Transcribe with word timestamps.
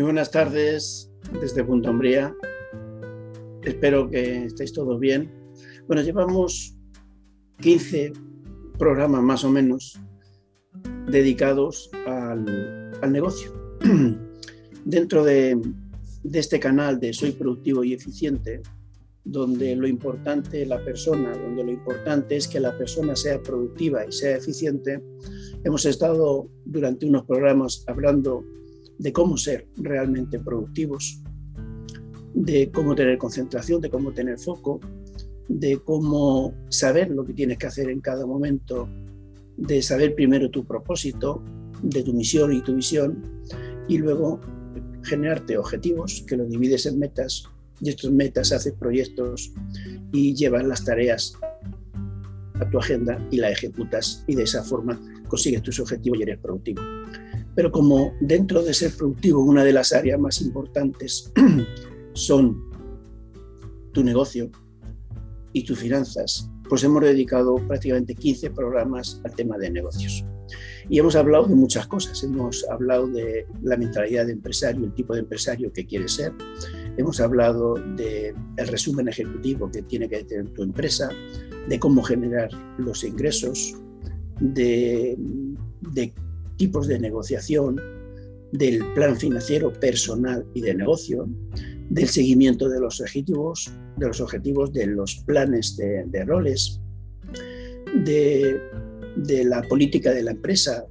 Muy 0.00 0.06
buenas 0.06 0.30
tardes 0.30 1.10
desde 1.42 1.62
Punta 1.62 1.90
Umbría. 1.90 2.34
Espero 3.62 4.08
que 4.08 4.46
estéis 4.46 4.72
todos 4.72 4.98
bien. 4.98 5.30
Bueno, 5.86 6.00
llevamos 6.00 6.74
15 7.60 8.14
programas 8.78 9.22
más 9.22 9.44
o 9.44 9.50
menos 9.50 10.00
dedicados 11.06 11.90
al, 12.06 13.12
negocio. 13.12 13.52
Dentro 14.86 15.22
de, 15.22 15.60
de 16.22 16.38
este 16.38 16.58
canal 16.58 16.98
de 16.98 17.12
Soy 17.12 17.32
Productivo 17.32 17.84
y 17.84 17.92
Eficiente, 17.92 18.62
donde 19.22 19.76
lo 19.76 19.86
importante 19.86 20.62
es 20.62 20.68
la 20.68 20.82
persona, 20.82 21.36
donde 21.36 21.62
lo 21.62 21.72
importante 21.72 22.36
es 22.36 22.48
que 22.48 22.58
la 22.58 22.74
persona 22.78 23.14
sea 23.14 23.42
productiva 23.42 24.06
y 24.06 24.12
sea 24.12 24.38
eficiente, 24.38 25.02
hemos 25.62 25.84
estado 25.84 26.48
durante 26.64 27.04
unos 27.04 27.26
programas 27.26 27.84
hablando 27.86 28.42
de 29.00 29.14
cómo 29.14 29.38
ser 29.38 29.66
realmente 29.78 30.38
productivos, 30.38 31.22
de 32.34 32.70
cómo 32.70 32.94
tener 32.94 33.16
concentración, 33.16 33.80
de 33.80 33.88
cómo 33.88 34.12
tener 34.12 34.38
foco, 34.38 34.78
de 35.48 35.78
cómo 35.78 36.52
saber 36.68 37.10
lo 37.10 37.24
que 37.24 37.32
tienes 37.32 37.56
que 37.56 37.66
hacer 37.66 37.88
en 37.88 38.02
cada 38.02 38.26
momento, 38.26 38.90
de 39.56 39.80
saber 39.80 40.14
primero 40.14 40.50
tu 40.50 40.66
propósito, 40.66 41.42
de 41.82 42.02
tu 42.02 42.12
misión 42.12 42.52
y 42.52 42.60
tu 42.60 42.74
visión, 42.74 43.22
y 43.88 43.96
luego 43.96 44.38
generarte 45.02 45.56
objetivos 45.56 46.22
que 46.28 46.36
los 46.36 46.50
divides 46.50 46.84
en 46.84 46.98
metas, 46.98 47.44
y 47.80 47.88
estos 47.88 48.12
metas 48.12 48.52
haces 48.52 48.74
proyectos 48.74 49.50
y 50.12 50.34
llevas 50.34 50.66
las 50.66 50.84
tareas 50.84 51.32
a 52.60 52.68
tu 52.68 52.78
agenda 52.78 53.26
y 53.30 53.38
la 53.38 53.50
ejecutas 53.50 54.22
y 54.26 54.34
de 54.34 54.42
esa 54.42 54.62
forma 54.62 55.00
consigues 55.26 55.62
tus 55.62 55.80
objetivos 55.80 56.18
y 56.18 56.22
eres 56.24 56.38
productivo. 56.38 56.82
Pero 57.54 57.70
como 57.70 58.12
dentro 58.20 58.62
de 58.62 58.74
ser 58.74 58.92
productivo, 58.96 59.42
una 59.42 59.64
de 59.64 59.72
las 59.72 59.92
áreas 59.92 60.18
más 60.20 60.40
importantes 60.40 61.32
son 62.12 62.70
tu 63.92 64.04
negocio 64.04 64.50
y 65.52 65.64
tus 65.64 65.78
finanzas, 65.78 66.48
pues 66.68 66.84
hemos 66.84 67.02
dedicado 67.02 67.56
prácticamente 67.66 68.14
15 68.14 68.50
programas 68.50 69.20
al 69.24 69.34
tema 69.34 69.58
de 69.58 69.70
negocios. 69.70 70.24
Y 70.88 70.98
hemos 70.98 71.16
hablado 71.16 71.46
de 71.46 71.54
muchas 71.54 71.86
cosas. 71.86 72.22
Hemos 72.22 72.66
hablado 72.68 73.06
de 73.06 73.46
la 73.62 73.76
mentalidad 73.76 74.26
de 74.26 74.32
empresario, 74.32 74.84
el 74.84 74.94
tipo 74.94 75.14
de 75.14 75.20
empresario 75.20 75.72
que 75.72 75.86
quieres 75.86 76.12
ser. 76.12 76.32
Hemos 76.96 77.20
hablado 77.20 77.74
del 77.96 78.34
el 78.56 78.68
resumen 78.68 79.08
ejecutivo 79.08 79.70
que 79.70 79.82
tiene 79.82 80.08
que 80.08 80.24
tener 80.24 80.48
tu 80.50 80.62
empresa, 80.62 81.10
de 81.68 81.78
cómo 81.78 82.02
generar 82.02 82.50
los 82.78 83.04
ingresos, 83.04 83.76
de, 84.40 85.16
de 85.92 86.12
tipos 86.60 86.86
de 86.86 86.98
negociación, 86.98 87.80
del 88.52 88.84
plan 88.92 89.16
financiero 89.16 89.72
personal 89.72 90.44
y 90.52 90.60
de 90.60 90.74
negocio, 90.74 91.26
del 91.88 92.06
seguimiento 92.06 92.68
de 92.68 92.78
los 92.78 93.00
objetivos, 93.00 93.72
de 93.96 94.06
los 94.08 94.20
objetivos 94.20 94.70
de 94.74 94.86
los 94.86 95.14
planes 95.24 95.78
de, 95.78 96.24
roles, 96.26 96.78
de, 98.04 98.60
la 99.46 99.62
política 99.62 100.12
de 100.12 100.22
la 100.22 100.32
empresa, 100.32 100.84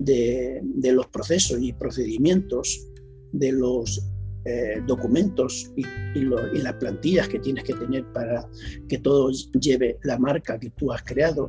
de, 0.00 0.62
los 0.92 1.06
procesos 1.06 1.62
y 1.62 1.72
procedimientos, 1.72 2.88
de 3.30 3.52
los 3.52 4.02
eh, 4.46 4.82
documentos 4.84 5.70
y, 5.76 5.84
y, 6.18 6.24
las 6.60 6.74
plantillas 6.80 7.28
que 7.28 7.38
tienes 7.38 7.62
que 7.62 7.74
tener 7.74 8.04
para 8.12 8.48
que 8.88 8.98
todo 8.98 9.30
lleve 9.60 9.98
la 10.02 10.18
marca 10.18 10.58
que 10.58 10.70
tú 10.70 10.90
has 10.90 11.04
creado, 11.04 11.46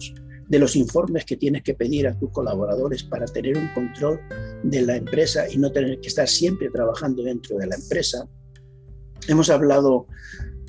de 0.52 0.60
los 0.60 0.76
informes 0.76 1.24
que 1.24 1.38
tienes 1.38 1.64
que 1.64 1.74
pedir 1.74 2.06
a 2.10 2.20
tus 2.20 2.30
colaboradores 2.30 3.04
para 3.04 3.26
tener 3.26 3.58
un 3.58 3.70
control 3.70 4.20
de 4.64 4.82
la 4.82 4.98
empresa 4.98 5.50
y 5.50 5.58
no 5.58 5.72
tener 5.72 6.02
que 6.02 6.10
estar 6.10 6.28
siempre 6.28 6.70
trabajando 6.70 7.24
dentro 7.24 7.58
de 7.58 7.68
la 7.68 7.76
empresa. 7.76 8.28
Hemos 9.30 9.50
hablado 9.50 10.08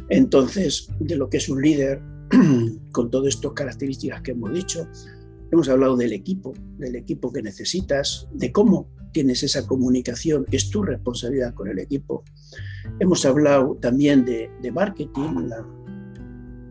entonces 0.09 0.87
de 1.00 1.16
lo 1.16 1.28
que 1.28 1.38
es 1.38 1.48
un 1.48 1.60
líder 1.60 2.00
con 2.92 3.10
todas 3.10 3.34
estas 3.34 3.53
características 3.54 4.22
que 4.22 4.31
hemos 4.31 4.54
dicho. 4.54 4.87
Hemos 5.50 5.69
hablado 5.69 5.97
del 5.97 6.12
equipo, 6.12 6.54
del 6.78 6.94
equipo 6.94 7.32
que 7.32 7.42
necesitas, 7.42 8.28
de 8.32 8.53
cómo 8.53 8.88
tienes 9.12 9.42
esa 9.42 9.66
comunicación, 9.66 10.47
es 10.53 10.71
tu 10.71 10.84
responsabilidad 10.84 11.54
con 11.54 11.66
el 11.66 11.81
equipo. 11.81 12.22
Hemos 13.00 13.26
hablado 13.26 13.76
también 13.81 14.25
de, 14.25 14.48
marketing, 14.72 15.48
la 15.48 15.66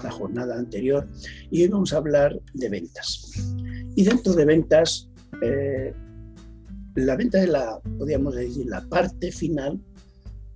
la 0.03 0.11
jornada 0.11 0.57
anterior 0.57 1.07
y 1.49 1.63
hoy 1.63 1.67
vamos 1.69 1.93
a 1.93 1.97
hablar 1.97 2.39
de 2.53 2.69
ventas. 2.69 3.31
Y 3.95 4.03
dentro 4.03 4.33
de 4.33 4.45
ventas, 4.45 5.09
eh, 5.41 5.93
la 6.95 7.15
venta 7.15 7.41
es 7.41 7.49
la, 7.49 7.79
podríamos 7.97 8.35
decir, 8.35 8.65
la 8.67 8.81
parte 8.89 9.31
final 9.31 9.79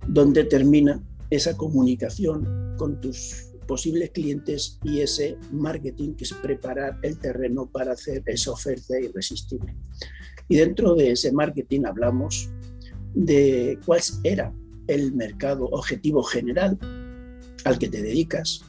donde 0.08 0.44
termina 0.44 1.02
esa 1.30 1.56
comunicación 1.56 2.74
con 2.78 3.00
tus 3.00 3.50
posibles 3.66 4.10
clientes 4.10 4.78
y 4.84 5.00
ese 5.00 5.36
marketing 5.50 6.14
que 6.14 6.24
es 6.24 6.32
preparar 6.32 6.98
el 7.02 7.18
terreno 7.18 7.68
para 7.70 7.92
hacer 7.92 8.22
esa 8.26 8.52
oferta 8.52 8.98
irresistible. 8.98 9.74
Y 10.48 10.56
dentro 10.56 10.94
de 10.94 11.12
ese 11.12 11.32
marketing 11.32 11.82
hablamos 11.84 12.48
de 13.14 13.78
cuál 13.84 14.00
era 14.22 14.52
el 14.86 15.12
mercado 15.14 15.64
objetivo 15.66 16.22
general 16.22 16.78
al 17.64 17.78
que 17.78 17.88
te 17.88 18.02
dedicas, 18.02 18.62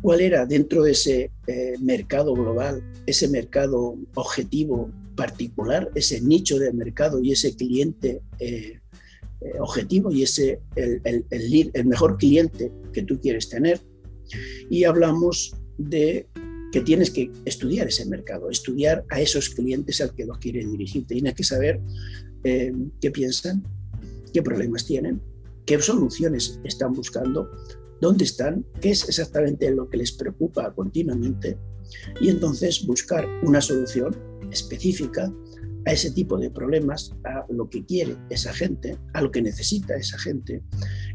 cuál 0.00 0.20
era 0.20 0.46
dentro 0.46 0.82
de 0.82 0.92
ese 0.92 1.30
eh, 1.46 1.74
mercado 1.80 2.34
global, 2.34 2.82
ese 3.06 3.28
mercado 3.28 3.96
objetivo 4.14 4.90
particular, 5.16 5.90
ese 5.94 6.20
nicho 6.20 6.58
de 6.58 6.72
mercado 6.72 7.20
y 7.20 7.32
ese 7.32 7.56
cliente 7.56 8.20
eh, 8.38 8.78
eh, 9.40 9.52
objetivo 9.60 10.12
y 10.12 10.22
ese 10.22 10.60
el, 10.76 11.24
el, 11.30 11.86
mejor 11.86 12.16
cliente 12.16 12.72
que 12.92 13.02
tú 13.02 13.20
quieres 13.20 13.48
tener. 13.48 13.80
Y 14.70 14.84
hablamos 14.84 15.54
de 15.78 16.26
que 16.70 16.80
tienes 16.82 17.10
que 17.10 17.30
estudiar 17.44 17.88
ese 17.88 18.04
mercado, 18.04 18.50
estudiar 18.50 19.04
a 19.08 19.20
esos 19.20 19.48
clientes 19.48 20.00
al 20.00 20.14
que 20.14 20.26
los 20.26 20.38
quieres 20.38 20.70
dirigir. 20.70 21.06
Tienes 21.06 21.34
que 21.34 21.44
saber 21.44 21.80
qué 22.42 23.10
piensan, 23.10 23.64
qué 24.32 24.42
problemas 24.42 24.84
tienen, 24.84 25.20
qué 25.64 25.80
soluciones 25.80 26.60
están 26.64 26.92
buscando 26.92 27.50
dónde 28.00 28.24
están, 28.24 28.64
qué 28.80 28.90
es 28.90 29.08
exactamente 29.08 29.70
lo 29.70 29.88
que 29.88 29.98
les 29.98 30.12
preocupa 30.12 30.72
continuamente 30.74 31.58
y 32.20 32.28
entonces 32.28 32.86
buscar 32.86 33.26
una 33.42 33.60
solución 33.60 34.16
específica 34.50 35.32
a 35.86 35.92
ese 35.92 36.10
tipo 36.10 36.38
de 36.38 36.50
problemas, 36.50 37.14
a 37.24 37.46
lo 37.50 37.68
que 37.68 37.84
quiere 37.84 38.16
esa 38.30 38.52
gente, 38.52 38.98
a 39.14 39.22
lo 39.22 39.30
que 39.30 39.42
necesita 39.42 39.96
esa 39.96 40.18
gente 40.18 40.62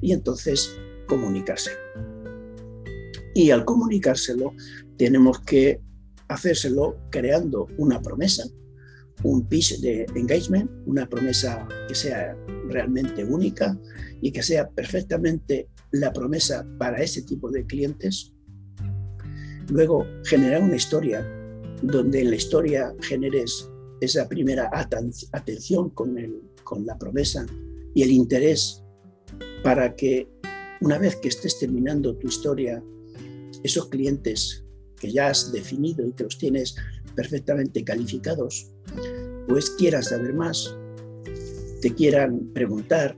y 0.02 0.14
entonces 0.14 0.78
comunicárselo. 1.08 1.78
Y 3.36 3.52
al 3.52 3.66
comunicárselo 3.66 4.54
tenemos 4.98 5.40
que 5.42 5.82
hacérselo 6.28 6.98
creando 7.10 7.68
una 7.78 8.02
promesa, 8.02 8.44
un 9.24 9.48
pitch 9.48 9.80
de 9.80 10.06
engagement, 10.16 10.70
una 10.86 11.08
promesa 11.08 11.68
que 11.88 11.96
sea 11.96 12.36
realmente 12.70 13.24
única 13.24 13.78
y 14.22 14.32
que 14.32 14.44
sea 14.44 14.70
perfectamente 14.70 15.68
la 15.94 16.12
promesa 16.12 16.68
para 16.78 17.02
ese 17.02 17.22
tipo 17.22 17.50
de 17.50 17.66
clientes. 17.66 18.34
Luego, 19.70 20.06
generar 20.26 20.62
una 20.62 20.76
historia 20.76 21.26
donde 21.82 22.22
en 22.22 22.32
la 22.32 22.36
historia 22.36 22.94
generes 23.02 23.70
esa 24.02 24.28
primera 24.28 24.70
atención 24.74 25.92
con, 25.92 26.18
el, 26.18 26.42
con 26.64 26.86
la 26.86 26.98
promesa 26.98 27.46
y 27.94 28.02
el 28.02 28.12
interés 28.12 28.84
para 29.64 29.96
que 29.96 30.28
una 30.82 30.98
vez 30.98 31.16
que 31.18 31.30
estés 31.30 31.60
terminando 31.60 32.18
tu 32.18 32.28
historia, 32.28 32.84
esos 33.64 33.88
clientes 33.88 34.66
que 35.00 35.12
ya 35.12 35.28
has 35.28 35.52
definido 35.52 36.06
y 36.06 36.12
que 36.14 36.24
los 36.24 36.38
tienes 36.38 36.76
perfectamente 37.16 37.84
calificados, 37.84 38.72
pues 39.48 39.70
quieras 39.72 40.10
saber 40.10 40.34
más, 40.34 40.76
te 41.82 41.94
quieran 41.94 42.52
preguntar, 42.54 43.18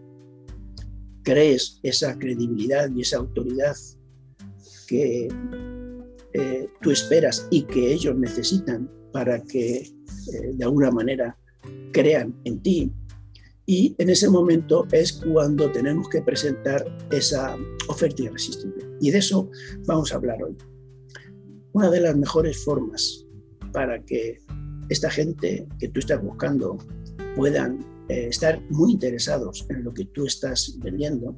crees 1.25 1.79
esa 1.83 2.17
credibilidad 2.17 2.89
y 2.95 3.01
esa 3.01 3.17
autoridad 3.17 3.75
que 4.87 5.27
eh, 6.33 6.69
tú 6.81 6.91
esperas 6.91 7.47
y 7.49 7.63
que 7.63 7.91
ellos 7.91 8.15
necesitan 8.15 8.89
para 9.11 9.41
que 9.41 9.77
eh, 9.77 10.51
de 10.53 10.63
alguna 10.63 10.91
manera 10.91 11.37
crean 11.91 12.33
en 12.45 12.61
ti. 12.61 12.93
Y 13.65 13.95
en 13.97 14.09
ese 14.11 14.29
momento 14.29 14.87
es 14.91 15.13
cuando 15.13 15.71
tenemos 15.71 16.07
que 16.09 16.21
presentar 16.21 16.85
esa 17.11 17.57
oferta 17.87 18.21
irresistible. 18.21 18.85
Y 19.01 19.09
de 19.09 19.17
eso 19.17 19.49
vamos 19.87 20.11
a 20.11 20.17
hablar 20.17 20.41
hoy. 20.43 20.55
Una 21.73 21.89
de 21.89 22.01
las 22.01 22.15
mejores 22.15 22.63
formas 22.63 23.25
para 23.73 23.99
que 24.03 24.37
esta 24.89 25.09
gente 25.09 25.67
que 25.79 25.89
tú 25.89 25.99
estás 25.99 26.21
buscando 26.21 26.77
puedan 27.35 27.79
eh, 28.07 28.27
estar 28.29 28.61
muy 28.69 28.91
interesados 28.91 29.65
en 29.69 29.83
lo 29.83 29.91
que 29.91 30.05
tú 30.05 30.27
estás 30.27 30.77
vendiendo, 30.77 31.35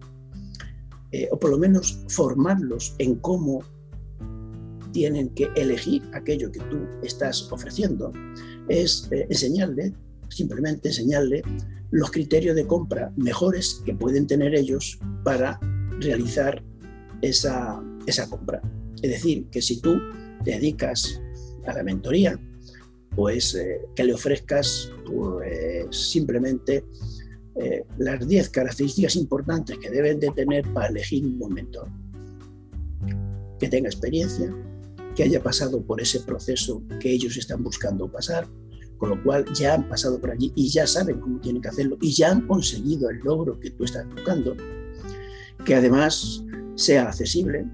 eh, 1.13 1.29
o 1.31 1.39
por 1.39 1.51
lo 1.51 1.57
menos 1.57 2.03
formarlos 2.09 2.93
en 2.99 3.15
cómo 3.15 3.63
tienen 4.91 5.29
que 5.29 5.49
elegir 5.55 6.03
aquello 6.13 6.51
que 6.51 6.59
tú 6.59 6.79
estás 7.03 7.49
ofreciendo, 7.53 8.11
es 8.67 9.07
eh, 9.11 9.27
enseñarle 9.29 9.93
simplemente 10.27 10.89
enseñarle 10.89 11.41
los 11.91 12.11
criterios 12.11 12.53
de 12.53 12.67
compra 12.67 13.13
mejores 13.15 13.81
que 13.85 13.93
pueden 13.93 14.27
tener 14.27 14.53
ellos 14.53 14.99
para 15.23 15.57
realizar 16.01 16.61
esa, 17.21 17.81
esa 18.05 18.29
compra. 18.29 18.61
Es 19.01 19.09
decir, 19.09 19.47
que 19.49 19.61
si 19.61 19.79
tú 19.79 19.97
te 20.43 20.51
dedicas 20.51 21.21
a 21.65 21.71
la 21.71 21.83
mentoría, 21.83 22.37
pues 23.15 23.57
que 23.95 24.03
le 24.03 24.13
ofrezcas 24.13 24.91
simplemente 25.91 26.85
eh, 27.59 27.83
las 27.97 28.27
10 28.27 28.49
características 28.49 29.15
importantes 29.15 29.77
que 29.79 29.89
deben 29.89 30.19
de 30.19 30.29
tener 30.31 30.71
para 30.73 30.87
elegir 30.87 31.25
un 31.25 31.53
mentor. 31.53 31.87
Que 33.59 33.67
tenga 33.67 33.89
experiencia, 33.89 34.53
que 35.15 35.23
haya 35.23 35.41
pasado 35.41 35.81
por 35.81 35.99
ese 35.99 36.19
proceso 36.19 36.83
que 36.99 37.11
ellos 37.11 37.35
están 37.37 37.63
buscando 37.63 38.11
pasar, 38.11 38.47
con 38.97 39.09
lo 39.09 39.23
cual 39.23 39.45
ya 39.53 39.73
han 39.73 39.89
pasado 39.89 40.19
por 40.19 40.31
allí 40.31 40.51
y 40.55 40.69
ya 40.69 40.85
saben 40.85 41.19
cómo 41.19 41.39
tienen 41.39 41.61
que 41.61 41.69
hacerlo 41.69 41.97
y 42.01 42.13
ya 42.13 42.31
han 42.31 42.45
conseguido 42.47 43.09
el 43.09 43.19
logro 43.19 43.59
que 43.59 43.71
tú 43.71 43.83
estás 43.83 44.07
buscando, 44.09 44.55
que 45.65 45.75
además 45.75 46.43
sea 46.75 47.07
accesible, 47.07 47.65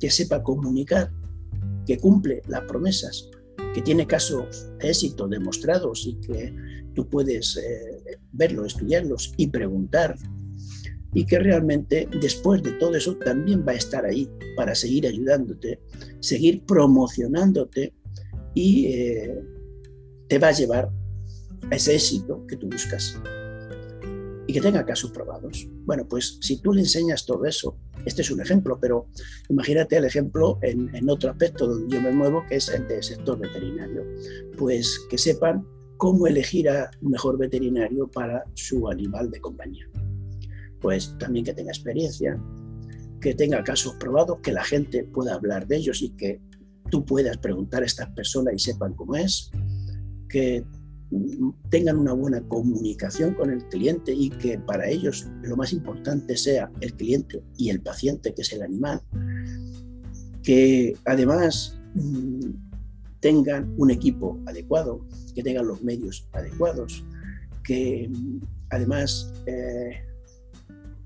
que 0.00 0.10
sepa 0.10 0.42
comunicar, 0.42 1.12
que 1.86 1.98
cumple 1.98 2.42
las 2.48 2.62
promesas, 2.62 3.28
que 3.74 3.82
tiene 3.82 4.06
casos 4.06 4.68
de 4.78 4.88
éxito 4.88 5.28
demostrados 5.28 6.06
y 6.06 6.14
que 6.20 6.54
tú 6.98 7.08
puedes 7.08 7.56
eh, 7.56 8.18
verlos, 8.32 8.74
estudiarlos 8.74 9.32
y 9.36 9.46
preguntar 9.46 10.16
y 11.14 11.24
que 11.24 11.38
realmente 11.38 12.08
después 12.20 12.60
de 12.60 12.72
todo 12.72 12.96
eso 12.96 13.14
también 13.18 13.64
va 13.64 13.70
a 13.70 13.76
estar 13.76 14.04
ahí 14.04 14.28
para 14.56 14.74
seguir 14.74 15.06
ayudándote, 15.06 15.80
seguir 16.18 16.64
promocionándote 16.66 17.94
y 18.52 18.86
eh, 18.86 19.40
te 20.28 20.40
va 20.40 20.48
a 20.48 20.52
llevar 20.52 20.90
a 21.70 21.76
ese 21.76 21.94
éxito 21.94 22.44
que 22.48 22.56
tú 22.56 22.68
buscas 22.68 23.16
y 24.48 24.52
que 24.52 24.60
tenga 24.60 24.84
casos 24.84 25.12
probados. 25.12 25.68
Bueno, 25.84 26.04
pues 26.08 26.38
si 26.40 26.60
tú 26.60 26.72
le 26.72 26.80
enseñas 26.80 27.24
todo 27.24 27.44
eso, 27.44 27.78
este 28.06 28.22
es 28.22 28.30
un 28.32 28.40
ejemplo, 28.40 28.76
pero 28.80 29.06
imagínate 29.48 29.98
el 29.98 30.04
ejemplo 30.04 30.58
en, 30.62 30.92
en 30.96 31.08
otro 31.08 31.30
aspecto 31.30 31.68
donde 31.68 31.94
yo 31.94 32.02
me 32.02 32.10
muevo, 32.10 32.44
que 32.48 32.56
es 32.56 32.68
el 32.70 32.88
del 32.88 33.04
sector 33.04 33.38
veterinario. 33.38 34.02
Pues 34.56 35.06
que 35.08 35.16
sepan 35.16 35.64
cómo 35.98 36.26
elegir 36.26 36.70
a 36.70 36.90
un 37.02 37.10
mejor 37.10 37.36
veterinario 37.36 38.08
para 38.08 38.44
su 38.54 38.88
animal 38.88 39.30
de 39.30 39.40
compañía. 39.40 39.86
Pues 40.80 41.14
también 41.18 41.44
que 41.44 41.52
tenga 41.52 41.72
experiencia, 41.72 42.40
que 43.20 43.34
tenga 43.34 43.62
casos 43.64 43.94
probados, 43.96 44.38
que 44.40 44.52
la 44.52 44.64
gente 44.64 45.04
pueda 45.04 45.34
hablar 45.34 45.66
de 45.66 45.76
ellos 45.76 46.00
y 46.00 46.10
que 46.10 46.40
tú 46.90 47.04
puedas 47.04 47.36
preguntar 47.38 47.82
a 47.82 47.86
estas 47.86 48.08
personas 48.10 48.54
y 48.54 48.58
sepan 48.58 48.94
cómo 48.94 49.16
es, 49.16 49.50
que 50.28 50.64
tengan 51.70 51.98
una 51.98 52.12
buena 52.12 52.40
comunicación 52.46 53.34
con 53.34 53.50
el 53.50 53.66
cliente 53.68 54.12
y 54.14 54.30
que 54.30 54.58
para 54.58 54.88
ellos 54.88 55.26
lo 55.42 55.56
más 55.56 55.72
importante 55.72 56.36
sea 56.36 56.70
el 56.80 56.94
cliente 56.94 57.42
y 57.56 57.70
el 57.70 57.80
paciente, 57.80 58.34
que 58.34 58.42
es 58.42 58.52
el 58.52 58.62
animal, 58.62 59.00
que 60.42 60.94
además 61.06 61.80
mm, 61.94 62.67
tengan 63.20 63.74
un 63.76 63.90
equipo 63.90 64.38
adecuado, 64.46 65.04
que 65.34 65.42
tengan 65.42 65.66
los 65.66 65.82
medios 65.82 66.28
adecuados, 66.32 67.04
que 67.64 68.10
además 68.70 69.32
eh, 69.46 70.02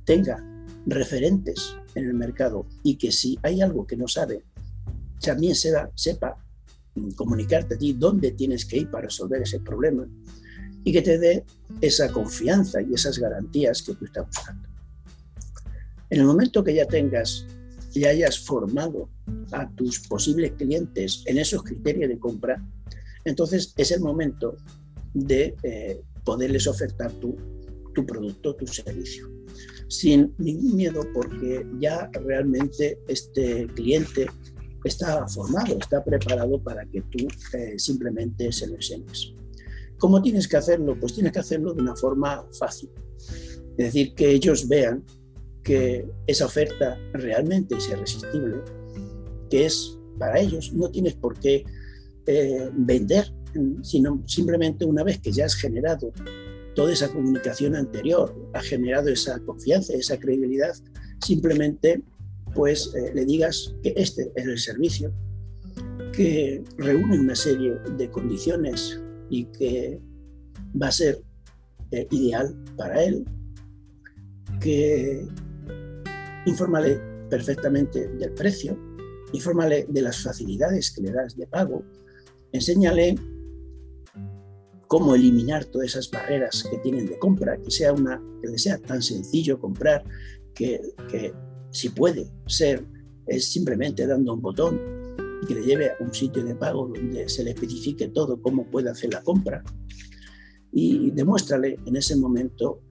tenga 0.04 0.44
referentes 0.86 1.76
en 1.94 2.06
el 2.06 2.14
mercado 2.14 2.66
y 2.82 2.96
que 2.96 3.12
si 3.12 3.38
hay 3.42 3.62
algo 3.62 3.86
que 3.86 3.96
no 3.96 4.08
sabe, 4.08 4.44
también 5.20 5.54
sepa, 5.54 5.90
sepa 5.94 6.36
comunicarte 7.16 7.74
a 7.74 7.78
ti 7.78 7.92
dónde 7.92 8.32
tienes 8.32 8.64
que 8.64 8.78
ir 8.78 8.90
para 8.90 9.06
resolver 9.06 9.42
ese 9.42 9.60
problema 9.60 10.06
y 10.84 10.92
que 10.92 11.02
te 11.02 11.18
dé 11.18 11.44
esa 11.80 12.10
confianza 12.10 12.82
y 12.82 12.92
esas 12.94 13.18
garantías 13.18 13.82
que 13.82 13.94
tú 13.94 14.04
estás 14.04 14.26
buscando. 14.26 14.68
En 16.10 16.20
el 16.20 16.26
momento 16.26 16.62
que 16.62 16.74
ya 16.74 16.86
tengas 16.86 17.46
y 17.94 18.04
hayas 18.04 18.38
formado 18.38 19.08
a 19.52 19.68
tus 19.70 20.00
posibles 20.00 20.52
clientes 20.52 21.22
en 21.26 21.38
esos 21.38 21.62
criterios 21.62 22.08
de 22.08 22.18
compra, 22.18 22.64
entonces 23.24 23.74
es 23.76 23.90
el 23.90 24.00
momento 24.00 24.56
de 25.14 25.54
eh, 25.62 26.00
poderles 26.24 26.66
ofertar 26.66 27.12
tu, 27.12 27.36
tu 27.94 28.04
producto, 28.06 28.54
tu 28.54 28.66
servicio 28.66 29.32
sin 29.92 30.34
ningún 30.38 30.76
miedo 30.76 31.02
porque 31.12 31.66
ya 31.78 32.10
realmente 32.24 32.98
este 33.08 33.66
cliente 33.74 34.26
está 34.84 35.28
formado, 35.28 35.76
está 35.78 36.02
preparado 36.02 36.58
para 36.62 36.86
que 36.86 37.02
tú 37.02 37.28
eh, 37.52 37.78
simplemente 37.78 38.50
se 38.52 38.68
lo 38.68 38.76
enseñes. 38.76 39.34
¿Cómo 39.98 40.22
tienes 40.22 40.48
que 40.48 40.56
hacerlo? 40.56 40.98
Pues 40.98 41.12
tienes 41.12 41.32
que 41.32 41.40
hacerlo 41.40 41.74
de 41.74 41.82
una 41.82 41.94
forma 41.94 42.42
fácil. 42.58 42.90
Es 43.76 43.92
decir, 43.92 44.14
que 44.14 44.30
ellos 44.30 44.66
vean 44.66 45.04
que 45.62 46.06
esa 46.26 46.46
oferta 46.46 46.98
realmente 47.12 47.76
es 47.76 47.88
irresistible, 47.88 48.56
que 49.50 49.66
es 49.66 49.98
para 50.18 50.40
ellos, 50.40 50.72
no 50.72 50.90
tienes 50.90 51.14
por 51.14 51.38
qué 51.38 51.64
eh, 52.26 52.70
vender, 52.72 53.32
sino 53.82 54.22
simplemente 54.26 54.84
una 54.84 55.04
vez 55.04 55.20
que 55.20 55.32
ya 55.32 55.44
has 55.44 55.54
generado 55.54 56.12
toda 56.74 56.92
esa 56.92 57.12
comunicación 57.12 57.76
anterior 57.76 58.34
ha 58.54 58.60
generado 58.60 59.08
esa 59.08 59.38
confianza, 59.40 59.94
esa 59.94 60.18
credibilidad, 60.18 60.74
simplemente 61.24 62.02
pues 62.54 62.92
eh, 62.94 63.12
le 63.14 63.24
digas 63.24 63.74
que 63.82 63.92
este 63.96 64.30
es 64.34 64.46
el 64.46 64.58
servicio, 64.58 65.12
que 66.12 66.62
reúne 66.76 67.18
una 67.18 67.34
serie 67.34 67.74
de 67.96 68.10
condiciones 68.10 69.00
y 69.30 69.44
que 69.46 70.00
va 70.80 70.88
a 70.88 70.92
ser 70.92 71.18
eh, 71.90 72.06
ideal 72.10 72.54
para 72.76 73.02
él, 73.04 73.24
que 74.60 75.26
infórmale 76.46 77.00
perfectamente 77.28 78.08
del 78.08 78.32
precio, 78.32 78.78
infórmale 79.32 79.86
de 79.88 80.02
las 80.02 80.22
facilidades 80.22 80.90
que 80.90 81.02
le 81.02 81.12
das 81.12 81.36
de 81.36 81.46
pago, 81.46 81.82
enséñale 82.52 83.16
cómo 84.86 85.14
eliminar 85.14 85.64
todas 85.64 85.88
esas 85.88 86.10
barreras 86.10 86.66
que 86.70 86.78
tienen 86.78 87.06
de 87.06 87.18
compra, 87.18 87.56
que 87.56 87.70
sea 87.70 87.92
una 87.92 88.22
que 88.42 88.58
sea 88.58 88.78
tan 88.78 89.00
sencillo 89.00 89.58
comprar 89.58 90.04
que, 90.54 90.80
que 91.08 91.32
si 91.70 91.88
puede 91.88 92.30
ser 92.46 92.84
es 93.26 93.50
simplemente 93.52 94.06
dando 94.06 94.34
un 94.34 94.42
botón 94.42 94.80
y 95.42 95.46
que 95.46 95.54
le 95.54 95.62
lleve 95.62 95.90
a 95.90 95.96
un 96.00 96.12
sitio 96.12 96.44
de 96.44 96.54
pago 96.54 96.88
donde 96.88 97.28
se 97.28 97.44
le 97.44 97.52
especifique 97.52 98.08
todo 98.08 98.40
cómo 98.40 98.66
puede 98.70 98.90
hacer 98.90 99.12
la 99.12 99.22
compra. 99.22 99.62
Y 100.72 101.10
demuéstrale 101.10 101.78
en 101.84 101.96
ese 101.96 102.16
momento 102.16 102.82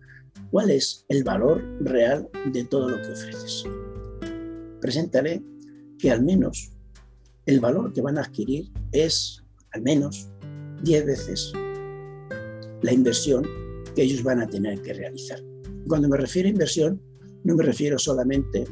cuál 0.52 0.70
es 0.70 1.06
el 1.10 1.24
valor 1.24 1.64
real 1.82 2.30
de 2.52 2.64
todo 2.66 2.90
lo 2.90 2.98
que 2.98 3.12
ofreces. 3.12 3.64
Preséntale 4.80 5.44
que 5.98 6.12
al 6.12 6.24
menos 6.24 6.72
el 7.46 7.60
valor 7.60 7.94
que 7.94 8.02
van 8.02 8.18
a 8.18 8.22
adquirir 8.22 8.72
es 8.92 9.44
al 9.72 9.82
menos 9.82 10.28
10 10.84 11.06
veces 11.06 11.54
la 12.82 12.94
inversión 12.94 13.46
que 13.96 14.04
ellos 14.04 14.24
van 14.24 14.42
a 14.42 14.48
tener 14.48 14.82
que 14.82 14.94
realizar. 14.94 15.40
Cuando 15.88 16.10
me 16.10 16.18
refiero 16.18 16.48
a 16.48 16.52
inversión, 16.52 17.02
no 17.44 17.56
me 17.56 17.64
refiero 17.64 17.98
solamente 17.98 18.66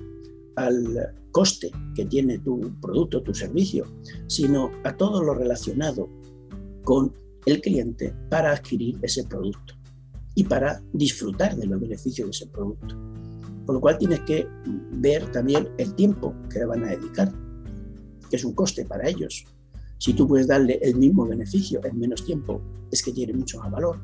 al 0.56 1.16
coste 1.32 1.72
que 1.96 2.06
tiene 2.06 2.40
tu 2.40 2.74
producto, 2.82 3.22
tu 3.22 3.34
servicio, 3.34 3.86
sino 4.28 4.72
a 4.84 4.96
todo 4.96 5.24
lo 5.24 5.34
relacionado 5.34 6.10
con 6.84 7.14
el 7.46 7.62
cliente 7.62 8.14
para 8.30 8.52
adquirir 8.52 8.98
ese 9.02 9.24
producto 9.24 9.79
y 10.40 10.46
para 10.46 10.82
disfrutar 10.94 11.58
de 11.58 11.68
los 11.68 11.82
beneficios 11.82 12.28
de 12.28 12.32
ese 12.32 12.48
producto. 12.48 12.96
Con 13.66 13.76
lo 13.76 13.82
cual 13.82 13.98
tienes 13.98 14.22
que 14.22 14.48
ver 14.94 15.30
también 15.34 15.68
el 15.78 15.94
tiempo 15.96 16.34
que 16.50 16.60
le 16.60 16.66
van 16.66 16.86
a 16.86 16.92
dedicar, 16.92 17.30
que 18.30 18.38
es 18.38 18.46
un 18.46 18.54
coste 18.54 18.86
para 18.86 19.10
ellos, 19.10 19.44
si 19.98 20.14
tú 20.14 20.30
puedes 20.30 20.48
darle 20.48 20.80
el 20.82 20.96
mismo 20.96 21.28
beneficio 21.28 21.82
en 21.84 22.00
menos 22.00 22.24
tiempo, 22.24 22.62
es 22.90 23.04
que 23.04 23.12
tiene 23.12 23.34
mucho 23.34 23.60
más 23.60 23.70
valor. 23.70 24.00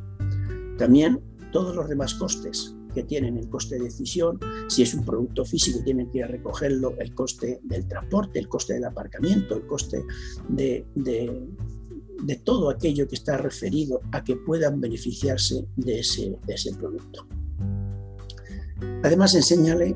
También 0.77 1.21
todos 1.53 1.73
los 1.73 1.87
demás 1.87 2.13
costes 2.15 2.75
que 2.93 3.03
tienen 3.03 3.37
el 3.37 3.47
coste 3.47 3.75
de 3.75 3.85
decisión, 3.85 4.37
si 4.67 4.81
es 4.81 4.93
un 4.93 5.05
producto 5.05 5.45
físico 5.45 5.79
tienen 5.85 6.11
que 6.11 6.17
ir 6.17 6.25
a 6.25 6.27
recogerlo, 6.27 6.95
el 6.99 7.15
coste 7.15 7.61
del 7.63 7.87
transporte, 7.87 8.39
el 8.39 8.49
coste 8.49 8.73
del 8.73 8.83
aparcamiento, 8.83 9.55
el 9.55 9.65
coste 9.67 10.03
de, 10.49 10.85
de, 10.95 11.47
todo 12.43 12.69
aquello 12.69 13.07
que 13.07 13.15
está 13.15 13.37
referido 13.37 14.01
a 14.11 14.23
que 14.23 14.35
puedan 14.35 14.79
beneficiarse 14.79 15.65
de 15.75 15.99
ese, 15.99 16.37
de 16.45 16.77
producto. 16.77 17.27
Además, 19.03 19.35
enséñale 19.35 19.95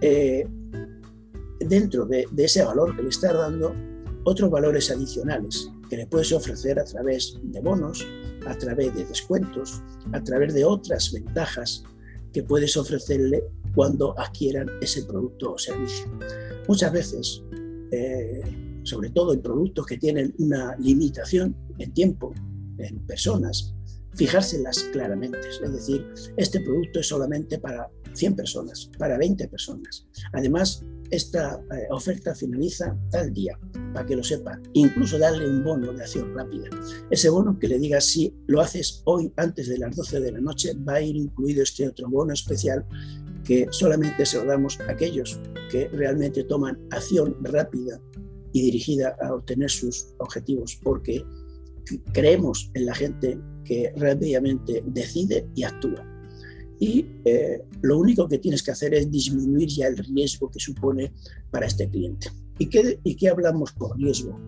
eh, 0.00 0.46
dentro 1.60 2.06
de, 2.06 2.26
de, 2.30 2.44
ese 2.44 2.64
valor 2.64 2.96
que 2.96 3.02
le 3.02 3.08
está 3.08 3.32
dando, 3.32 3.74
otros 4.24 4.50
valores 4.50 4.90
adicionales 4.90 5.70
que 5.88 5.96
le 5.96 6.06
puedes 6.06 6.32
ofrecer 6.32 6.78
a 6.78 6.84
través 6.84 7.38
de 7.42 7.60
bonos, 7.60 8.06
a 8.46 8.56
través 8.56 8.94
de 8.94 9.04
descuentos, 9.04 9.82
a 10.12 10.22
través 10.22 10.54
de 10.54 10.64
otras 10.64 11.12
ventajas 11.12 11.82
que 12.32 12.42
puedes 12.42 12.76
ofrecerle 12.76 13.44
cuando 13.74 14.18
adquieran 14.18 14.68
ese 14.80 15.04
producto 15.04 15.54
o 15.54 15.58
servicio. 15.58 16.06
Muchas 16.68 16.92
veces, 16.92 17.42
eh, 17.90 18.40
sobre 18.90 19.10
todo 19.10 19.32
en 19.32 19.40
productos 19.40 19.86
que 19.86 19.96
tienen 19.96 20.34
una 20.38 20.76
limitación 20.78 21.56
en 21.78 21.94
tiempo, 21.94 22.34
en 22.78 22.98
personas, 23.06 23.72
fijárselas 24.14 24.78
claramente. 24.92 25.38
Es 25.48 25.72
decir, 25.72 26.06
este 26.36 26.60
producto 26.60 26.98
es 26.98 27.08
solamente 27.08 27.58
para 27.58 27.88
100 28.12 28.34
personas, 28.34 28.90
para 28.98 29.16
20 29.16 29.46
personas. 29.46 30.06
Además, 30.32 30.84
esta 31.10 31.54
eh, 31.54 31.86
oferta 31.90 32.34
finaliza 32.34 32.96
tal 33.10 33.32
día, 33.32 33.58
para 33.92 34.06
que 34.06 34.16
lo 34.16 34.24
sepa. 34.24 34.60
Incluso 34.72 35.18
darle 35.18 35.48
un 35.48 35.62
bono 35.62 35.92
de 35.92 36.02
acción 36.02 36.34
rápida. 36.34 36.68
Ese 37.10 37.30
bono 37.30 37.58
que 37.58 37.68
le 37.68 37.78
diga 37.78 38.00
si 38.00 38.34
lo 38.48 38.60
haces 38.60 39.02
hoy 39.04 39.32
antes 39.36 39.68
de 39.68 39.78
las 39.78 39.94
12 39.94 40.20
de 40.20 40.32
la 40.32 40.40
noche, 40.40 40.74
va 40.74 40.94
a 40.94 41.00
ir 41.00 41.16
incluido 41.16 41.62
este 41.62 41.88
otro 41.88 42.08
bono 42.08 42.32
especial 42.32 42.84
que 43.44 43.68
solamente 43.70 44.26
se 44.26 44.38
lo 44.38 44.44
damos 44.44 44.78
a 44.80 44.92
aquellos 44.92 45.40
que 45.70 45.88
realmente 45.88 46.44
toman 46.44 46.78
acción 46.90 47.36
rápida 47.42 48.00
y 48.52 48.62
dirigida 48.62 49.16
a 49.20 49.34
obtener 49.34 49.70
sus 49.70 50.08
objetivos, 50.18 50.78
porque 50.82 51.24
creemos 52.12 52.70
en 52.74 52.86
la 52.86 52.94
gente 52.94 53.38
que 53.64 53.92
rápidamente 53.96 54.82
decide 54.86 55.46
y 55.54 55.64
actúa. 55.64 56.06
Y 56.78 57.06
eh, 57.24 57.62
lo 57.82 57.98
único 57.98 58.26
que 58.26 58.38
tienes 58.38 58.62
que 58.62 58.70
hacer 58.70 58.94
es 58.94 59.10
disminuir 59.10 59.68
ya 59.68 59.86
el 59.86 59.98
riesgo 59.98 60.50
que 60.50 60.58
supone 60.58 61.12
para 61.50 61.66
este 61.66 61.88
cliente. 61.88 62.28
¿Y 62.58 62.66
qué, 62.66 62.98
¿Y 63.04 63.16
qué 63.16 63.28
hablamos 63.28 63.72
por 63.72 63.96
riesgo? 63.98 64.38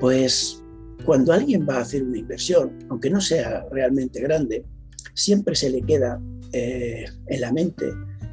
Pues 0.00 0.62
cuando 1.04 1.32
alguien 1.32 1.66
va 1.68 1.76
a 1.76 1.80
hacer 1.82 2.02
una 2.02 2.18
inversión, 2.18 2.78
aunque 2.88 3.10
no 3.10 3.20
sea 3.20 3.66
realmente 3.70 4.20
grande, 4.20 4.64
siempre 5.14 5.54
se 5.54 5.70
le 5.70 5.82
queda 5.82 6.20
eh, 6.52 7.04
en 7.26 7.40
la 7.40 7.52
mente 7.52 7.86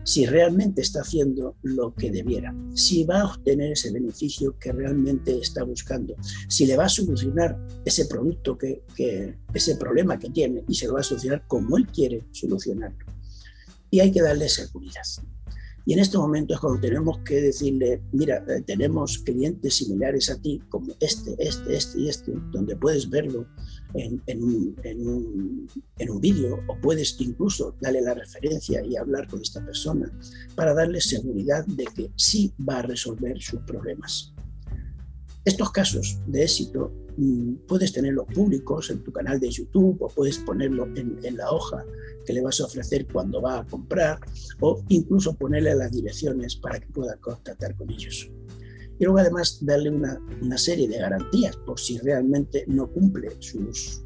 si 0.03 0.25
realmente 0.25 0.81
está 0.81 1.01
haciendo 1.01 1.55
lo 1.63 1.93
que 1.93 2.11
debiera, 2.11 2.53
si 2.73 3.03
va 3.03 3.21
a 3.21 3.25
obtener 3.25 3.71
ese 3.71 3.91
beneficio 3.91 4.57
que 4.59 4.71
realmente 4.71 5.37
está 5.37 5.63
buscando, 5.63 6.15
si 6.47 6.65
le 6.65 6.77
va 6.77 6.85
a 6.85 6.89
solucionar 6.89 7.57
ese 7.85 8.05
producto, 8.05 8.57
que, 8.57 8.83
ese 9.53 9.75
problema 9.77 10.19
que 10.19 10.29
tiene 10.29 10.63
y 10.67 10.75
se 10.75 10.87
lo 10.87 10.93
va 10.93 10.99
a 10.99 11.03
solucionar 11.03 11.45
como 11.47 11.77
él 11.77 11.87
quiere 11.87 12.23
solucionarlo. 12.31 13.05
Y 13.89 13.99
hay 13.99 14.11
que 14.11 14.21
darle 14.21 14.49
seguridad. 14.49 15.03
Y 15.85 15.93
en 15.93 15.99
este 15.99 16.17
momento 16.17 16.53
es 16.53 16.59
cuando 16.59 16.79
tenemos 16.79 17.19
que 17.19 17.41
decirle, 17.41 18.01
mira, 18.13 18.43
eh, 18.47 18.61
tenemos 18.65 19.17
clientes 19.19 19.75
similares 19.75 20.29
a 20.29 20.41
ti, 20.41 20.61
como 20.69 20.93
este, 20.99 21.35
este, 21.39 21.75
este 21.75 21.99
y 21.99 22.09
este, 22.09 22.31
donde 22.51 22.75
puedes 22.75 23.09
verlo 23.09 23.45
en, 23.93 24.21
un, 24.43 25.67
en 25.99 26.09
un 26.09 26.21
vídeo 26.21 26.59
o 26.67 26.79
puedes 26.81 27.19
incluso 27.19 27.75
darle 27.81 28.01
la 28.01 28.13
referencia 28.13 28.83
y 28.83 28.95
hablar 28.95 29.27
con 29.27 29.41
esta 29.41 29.63
persona 29.63 30.11
para 30.55 30.73
darle 30.73 31.01
seguridad 31.01 31.65
de 31.65 31.85
que 31.85 32.11
sí 32.15 32.53
va 32.67 32.77
a 32.77 32.83
resolver 32.83 33.39
sus 33.41 33.59
problemas. 33.61 34.33
Estos 35.45 35.71
casos 35.71 36.19
de 36.25 36.43
éxito 36.43 36.93
mm, 37.17 37.55
puedes 37.67 37.91
tenerlos 37.91 38.25
públicos 38.33 38.89
en 38.89 39.03
tu 39.03 39.11
canal 39.11 39.41
de 39.41 39.49
YouTube 39.49 39.97
o 40.01 40.07
puedes 40.07 40.37
ponerlo 40.39 40.85
en, 40.95 41.19
la 41.35 41.51
hoja 41.51 41.85
que 42.25 42.31
le 42.31 42.41
vas 42.41 42.61
a 42.61 42.65
ofrecer 42.65 43.05
cuando 43.07 43.41
va 43.41 43.59
a 43.59 43.67
comprar 43.67 44.19
o 44.61 44.81
incluso 44.87 45.35
ponerle 45.35 45.75
las 45.75 45.91
direcciones 45.91 46.55
para 46.55 46.79
que 46.79 46.87
pueda 46.87 47.17
contactar 47.17 47.75
con 47.75 47.89
ellos. 47.89 48.31
Y 48.99 49.03
luego 49.03 49.19
además 49.19 49.57
darle 49.61 49.89
una, 49.89 50.57
serie 50.57 50.87
de 50.87 50.99
garantías 50.99 51.57
por 51.57 51.77
si 51.77 51.97
realmente 51.97 52.63
no 52.67 52.89
cumple 52.89 53.29
sus, 53.39 54.01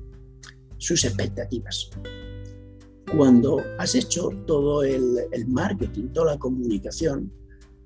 sus 0.77 1.05
expectativas. 1.05 1.91
Cuando 3.15 3.61
has 3.77 3.93
hecho 3.93 4.29
todo 4.47 4.81
el, 4.83 5.47
marketing, 5.47 6.07
toda 6.13 6.33
la 6.33 6.39
comunicación 6.39 7.31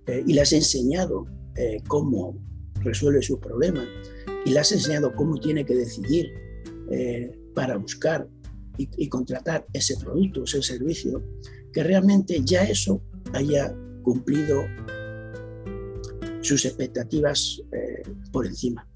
eh, 0.08 0.24
y 0.26 0.34
le 0.34 0.42
has 0.42 0.54
enseñado 0.54 1.28
eh, 1.58 1.82
cómo 1.88 2.40
resuelve 2.84 3.22
su 3.22 3.40
problema 3.40 3.86
y 4.46 4.52
le 4.52 4.60
has 4.60 4.72
enseñado 4.72 5.14
cómo 5.16 5.38
tiene 5.38 5.66
que 5.66 5.76
decidir 5.76 6.34
eh, 6.92 7.32
para 7.54 7.78
buscar 7.78 8.28
y, 8.78 9.08
contratar 9.10 9.66
ese 9.74 9.96
producto, 9.98 10.44
ese 10.44 10.62
servicio, 10.64 11.24
que 11.72 11.84
realmente 11.84 12.42
ya 12.44 12.64
eso 12.64 13.02
haya 13.34 13.76
cumplido 14.02 14.64
sus 16.42 16.66
expectativas 16.66 17.62
eh, 17.72 18.02
por 18.32 18.48
encima. 18.48 18.88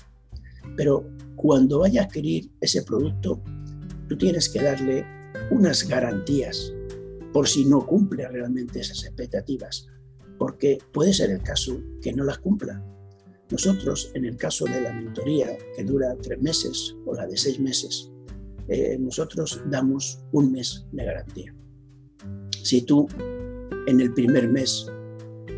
Pero 0.75 1.07
cuando 1.35 1.79
vaya 1.79 2.01
a 2.01 2.05
adquirir 2.05 2.49
ese 2.61 2.81
producto, 2.81 3.41
tú 4.09 4.17
tienes 4.17 4.49
que 4.49 4.63
darle 4.63 5.05
unas 5.51 5.87
garantías 5.87 6.73
por 7.31 7.47
si 7.47 7.65
no 7.65 7.85
cumple 7.85 8.27
realmente 8.27 8.79
esas 8.79 9.03
expectativas, 9.03 9.87
porque 10.39 10.79
puede 10.91 11.13
ser 11.13 11.29
el 11.29 11.41
caso 11.43 11.79
que 12.01 12.13
no 12.13 12.23
las 12.23 12.39
cumpla 12.39 12.83
nosotros, 13.49 14.11
en 14.15 14.25
el 14.25 14.37
caso 14.37 14.65
de 14.65 14.81
la 14.81 14.91
mentoría, 14.91 15.57
que 15.75 15.83
dura 15.83 16.15
tres 16.21 16.41
meses 16.41 16.95
o 17.05 17.13
la 17.13 17.27
de 17.27 17.37
seis 17.37 17.59
meses, 17.59 18.11
eh, 18.67 18.97
nosotros 18.99 19.61
damos 19.69 20.19
un 20.31 20.51
mes 20.51 20.85
de 20.91 21.05
garantía. 21.05 21.55
Si 22.63 22.81
tú 22.81 23.07
en 23.87 24.01
el 24.01 24.13
primer 24.13 24.49
mes 24.49 24.87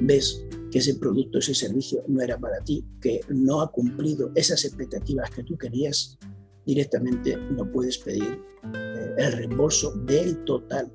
ves 0.02 0.46
que 0.70 0.80
ese 0.80 0.96
producto, 0.96 1.40
ese 1.40 1.54
servicio 1.54 2.04
no 2.08 2.22
era 2.22 2.38
para 2.38 2.62
ti, 2.62 2.84
que 3.00 3.22
no 3.30 3.62
ha 3.62 3.72
cumplido 3.72 4.32
esas 4.36 4.66
expectativas 4.66 5.30
que 5.32 5.44
tú 5.44 5.58
querías, 5.58 6.18
directamente 6.66 7.38
no 7.38 7.72
puedes 7.72 7.98
pedir 8.00 8.42
eh, 8.76 9.16
el 9.18 9.32
reembolso 9.32 9.92
del 10.06 10.44
total 10.44 10.92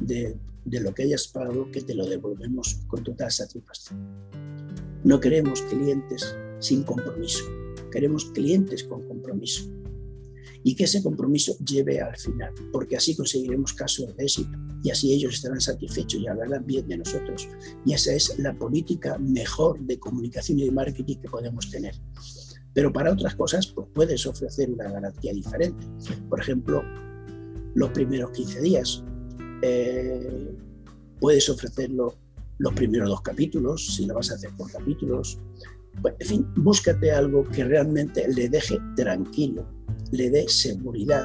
de, 0.00 0.38
de 0.64 0.80
lo 0.80 0.94
que 0.94 1.02
hayas 1.02 1.28
pagado, 1.28 1.70
que 1.70 1.82
te 1.82 1.94
lo 1.94 2.06
devolvemos 2.06 2.80
con 2.86 3.04
total 3.04 3.30
satisfacción. 3.30 4.61
No 5.04 5.18
queremos 5.20 5.62
clientes 5.62 6.36
sin 6.60 6.84
compromiso, 6.84 7.44
queremos 7.90 8.26
clientes 8.26 8.84
con 8.84 9.06
compromiso. 9.08 9.68
Y 10.64 10.76
que 10.76 10.84
ese 10.84 11.02
compromiso 11.02 11.56
lleve 11.58 12.00
al 12.00 12.16
final, 12.16 12.52
porque 12.72 12.96
así 12.96 13.16
conseguiremos 13.16 13.72
casos 13.72 14.16
de 14.16 14.22
éxito 14.22 14.56
y 14.84 14.90
así 14.90 15.12
ellos 15.12 15.34
estarán 15.34 15.60
satisfechos 15.60 16.20
y 16.20 16.28
hablarán 16.28 16.64
bien 16.66 16.86
de 16.86 16.98
nosotros. 16.98 17.48
Y 17.84 17.94
esa 17.94 18.12
es 18.14 18.38
la 18.38 18.56
política 18.56 19.18
mejor 19.18 19.80
de 19.80 19.98
comunicación 19.98 20.60
y 20.60 20.66
de 20.66 20.70
marketing 20.70 21.16
que 21.16 21.28
podemos 21.28 21.68
tener. 21.68 21.94
Pero 22.72 22.92
para 22.92 23.12
otras 23.12 23.34
cosas 23.34 23.66
pues 23.66 23.88
puedes 23.92 24.24
ofrecer 24.26 24.70
una 24.70 24.90
garantía 24.90 25.32
diferente. 25.32 25.84
Por 26.28 26.40
ejemplo, 26.40 26.82
los 27.74 27.90
primeros 27.90 28.30
15 28.30 28.60
días. 28.60 29.04
Eh, 29.62 30.54
puedes 31.20 31.48
ofrecerlo 31.48 32.16
los 32.62 32.72
primeros 32.74 33.08
dos 33.08 33.22
capítulos, 33.22 33.94
si 33.96 34.06
lo 34.06 34.14
vas 34.14 34.30
a 34.30 34.34
hacer 34.34 34.50
por 34.56 34.70
capítulos. 34.70 35.38
En 36.18 36.26
fin, 36.26 36.46
búscate 36.56 37.10
algo 37.10 37.44
que 37.44 37.64
realmente 37.64 38.26
le 38.32 38.48
deje 38.48 38.78
tranquilo, 38.96 39.66
le 40.12 40.30
dé 40.30 40.48
seguridad 40.48 41.24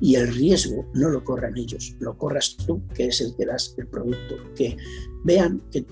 y 0.00 0.14
el 0.16 0.32
riesgo 0.32 0.86
no 0.92 1.08
lo 1.08 1.24
corran 1.24 1.56
ellos, 1.56 1.96
lo 2.00 2.16
corras 2.16 2.56
tú, 2.66 2.82
que 2.94 3.06
es 3.06 3.20
el 3.22 3.34
que 3.34 3.46
das 3.46 3.74
el 3.78 3.86
producto. 3.86 4.36
Que 4.54 4.76
vean 5.24 5.62
que, 5.72 5.86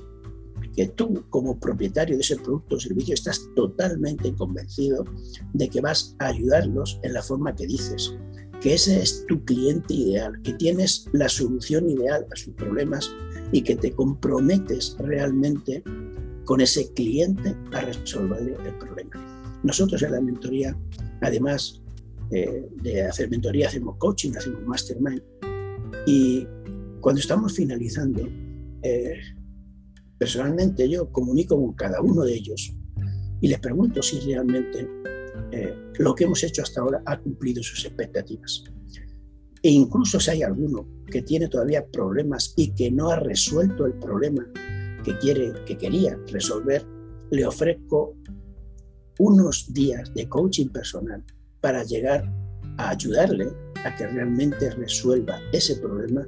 que 0.76 0.88
tú, 0.88 1.24
como 1.30 1.58
propietario 1.58 2.16
de 2.16 2.22
ese 2.22 2.36
producto 2.36 2.76
o 2.76 2.80
servicio, 2.80 3.14
estás 3.14 3.48
totalmente 3.56 4.34
convencido 4.34 5.04
de 5.54 5.68
que 5.68 5.80
vas 5.80 6.14
a 6.18 6.26
ayudarlos 6.26 7.00
en 7.02 7.14
la 7.14 7.22
forma 7.22 7.56
que 7.56 7.66
dices, 7.66 8.14
que 8.62 8.74
ese 8.74 9.02
es 9.02 9.26
tu 9.26 9.44
cliente 9.44 9.92
ideal, 9.92 10.40
que 10.42 10.52
tienes 10.54 11.08
la 11.12 11.28
solución 11.28 11.90
ideal 11.90 12.26
a 12.32 12.36
sus 12.36 12.54
problemas 12.54 13.10
y 13.50 13.62
que 13.62 13.74
te 13.74 13.92
comprometes 13.92 14.96
realmente 15.00 15.82
con 16.44 16.60
ese 16.60 16.92
cliente 16.94 17.56
a 17.72 17.80
resolver 17.80 18.56
el 18.64 18.74
problema. 18.78 19.10
Nosotros 19.64 20.02
en 20.02 20.12
la 20.12 20.20
mentoría, 20.20 20.76
además 21.20 21.82
eh, 22.30 22.68
de 22.82 23.02
hacer 23.02 23.30
mentoría, 23.30 23.68
hacemos 23.68 23.96
coaching, 23.98 24.32
hacemos 24.36 24.62
mastermind 24.64 25.22
y 26.06 26.46
cuando 27.00 27.20
estamos 27.20 27.54
finalizando, 27.54 28.28
eh, 28.82 29.14
personalmente 30.18 30.88
yo 30.88 31.10
comunico 31.10 31.56
con 31.56 31.72
cada 31.74 32.00
uno 32.00 32.22
de 32.22 32.34
ellos 32.34 32.76
y 33.40 33.48
les 33.48 33.58
pregunto 33.58 34.02
si 34.02 34.20
realmente 34.20 34.88
eh, 35.52 35.74
lo 35.98 36.14
que 36.14 36.24
hemos 36.24 36.42
hecho 36.42 36.62
hasta 36.62 36.80
ahora 36.80 37.02
ha 37.04 37.20
cumplido 37.20 37.62
sus 37.62 37.84
expectativas. 37.84 38.64
E 39.62 39.70
incluso 39.70 40.18
si 40.18 40.30
hay 40.30 40.42
alguno 40.42 40.88
que 41.10 41.22
tiene 41.22 41.48
todavía 41.48 41.86
problemas 41.86 42.54
y 42.56 42.72
que 42.74 42.90
no 42.90 43.10
ha 43.10 43.20
resuelto 43.20 43.86
el 43.86 43.92
problema 43.94 44.44
que, 45.04 45.16
quiere, 45.18 45.52
que 45.66 45.76
quería 45.76 46.18
resolver, 46.28 46.84
le 47.30 47.46
ofrezco 47.46 48.16
unos 49.18 49.72
días 49.72 50.12
de 50.14 50.28
coaching 50.28 50.68
personal 50.68 51.22
para 51.60 51.84
llegar 51.84 52.24
a 52.78 52.90
ayudarle 52.90 53.52
a 53.84 53.94
que 53.94 54.06
realmente 54.06 54.70
resuelva 54.70 55.38
ese 55.52 55.76
problema 55.76 56.26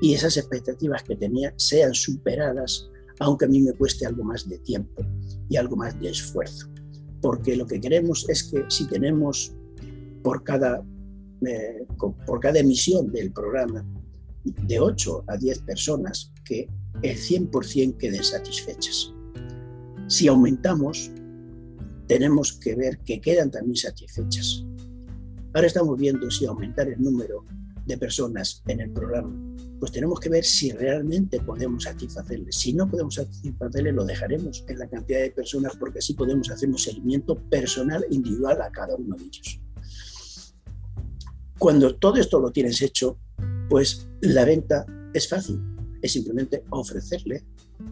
y 0.00 0.14
esas 0.14 0.36
expectativas 0.36 1.02
que 1.02 1.14
tenía 1.14 1.52
sean 1.56 1.94
superadas, 1.94 2.88
aunque 3.20 3.44
a 3.44 3.48
mí 3.48 3.60
me 3.60 3.72
cueste 3.74 4.06
algo 4.06 4.24
más 4.24 4.48
de 4.48 4.58
tiempo 4.58 5.02
y 5.48 5.56
algo 5.56 5.76
más 5.76 5.98
de 6.00 6.08
esfuerzo. 6.08 6.68
Porque 7.22 7.56
lo 7.56 7.66
que 7.66 7.80
queremos 7.80 8.28
es 8.28 8.44
que 8.44 8.64
si 8.68 8.86
tenemos 8.86 9.54
por 10.22 10.44
cada 10.44 10.82
eh, 11.46 11.86
por 12.26 12.40
cada 12.40 12.60
emisión 12.60 13.10
del 13.10 13.32
programa 13.32 13.84
de 14.44 14.78
8 14.78 15.24
a 15.26 15.36
10 15.36 15.62
personas 15.62 16.32
que 16.44 16.68
el 17.02 17.16
100% 17.16 17.96
queden 17.96 18.22
satisfechas. 18.22 19.12
Si 20.06 20.28
aumentamos, 20.28 21.10
tenemos 22.06 22.52
que 22.52 22.74
ver 22.76 22.98
que 22.98 23.20
quedan 23.20 23.50
también 23.50 23.76
satisfechas. 23.76 24.64
Ahora 25.54 25.66
estamos 25.66 25.98
viendo 25.98 26.30
si 26.30 26.46
aumentar 26.46 26.88
el 26.88 27.00
número 27.02 27.44
de 27.86 27.98
personas 27.98 28.62
en 28.66 28.80
el 28.80 28.90
programa, 28.92 29.51
pues 29.82 29.90
tenemos 29.90 30.20
que 30.20 30.28
ver 30.28 30.44
si 30.44 30.70
realmente 30.70 31.40
podemos 31.40 31.82
satisfacerles. 31.82 32.54
Si 32.54 32.72
no 32.72 32.88
podemos 32.88 33.16
satisfacerles, 33.16 33.92
lo 33.92 34.04
dejaremos 34.04 34.64
en 34.68 34.78
la 34.78 34.88
cantidad 34.88 35.18
de 35.18 35.32
personas 35.32 35.74
porque 35.74 35.98
así 35.98 36.14
podemos 36.14 36.48
hacer 36.50 36.68
un 36.68 36.78
seguimiento 36.78 37.34
personal, 37.34 38.06
individual 38.08 38.62
a 38.62 38.70
cada 38.70 38.94
uno 38.94 39.16
de 39.16 39.24
ellos. 39.24 39.60
Cuando 41.58 41.96
todo 41.96 42.18
esto 42.18 42.38
lo 42.38 42.52
tienes 42.52 42.80
hecho, 42.80 43.18
pues 43.68 44.06
la 44.20 44.44
venta 44.44 44.86
es 45.14 45.28
fácil. 45.28 45.60
Es 46.00 46.12
simplemente 46.12 46.62
ofrecerle 46.70 47.42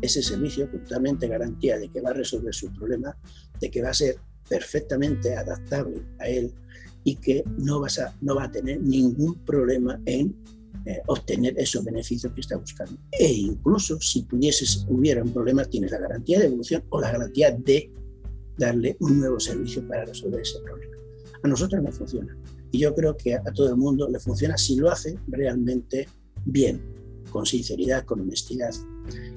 ese 0.01 0.23
servicio 0.23 0.69
totalmente 0.69 1.27
garantía 1.27 1.77
de 1.77 1.89
que 1.89 2.01
va 2.01 2.11
a 2.11 2.15
resolver 2.15 2.55
su 2.55 2.73
problema, 2.73 3.19
de 3.61 3.69
que 3.69 3.83
va 3.83 3.91
a 3.91 3.95
ser 3.95 4.15
perfectamente 4.49 5.35
adaptable 5.35 6.07
a 6.21 6.29
él 6.29 6.55
y 7.03 7.17
que 7.17 7.43
no, 7.59 7.81
vas 7.81 7.99
a, 7.99 8.17
no 8.21 8.37
va 8.37 8.45
a 8.45 8.51
tener 8.53 8.81
ningún 8.81 9.45
problema 9.45 10.01
en 10.07 10.37
eh, 10.87 11.01
obtener 11.07 11.55
esos 11.59 11.85
beneficios 11.85 12.33
que 12.33 12.41
está 12.41 12.57
buscando. 12.57 12.99
E 13.13 13.31
incluso 13.33 14.01
si 14.01 14.23
pudieses, 14.23 14.87
hubiera 14.89 15.23
un 15.23 15.33
problema, 15.33 15.65
tienes 15.65 15.91
la 15.91 15.99
garantía 15.99 16.39
de 16.39 16.47
evolución 16.47 16.83
o 16.91 17.01
la 17.01 17.13
garantía 17.13 17.51
de 17.51 17.91
darle 18.57 18.97
un 19.01 19.21
nuevo 19.21 19.39
servicio 19.39 19.87
para 19.87 20.05
resolver 20.05 20.41
ese 20.41 20.59
problema. 20.61 20.97
A 21.43 21.49
nosotros 21.49 21.83
no 21.83 21.93
funciona. 21.93 22.37
Y 22.71 22.79
yo 22.79 22.95
creo 22.95 23.17
que 23.17 23.35
a 23.35 23.53
todo 23.55 23.71
el 23.71 23.77
mundo 23.77 24.09
le 24.09 24.19
funciona 24.19 24.57
si 24.57 24.77
lo 24.77 24.91
hace 24.91 25.19
realmente 25.29 26.09
bien, 26.45 26.81
con 27.31 27.45
sinceridad, 27.45 28.05
con 28.05 28.21
honestidad. 28.21 28.71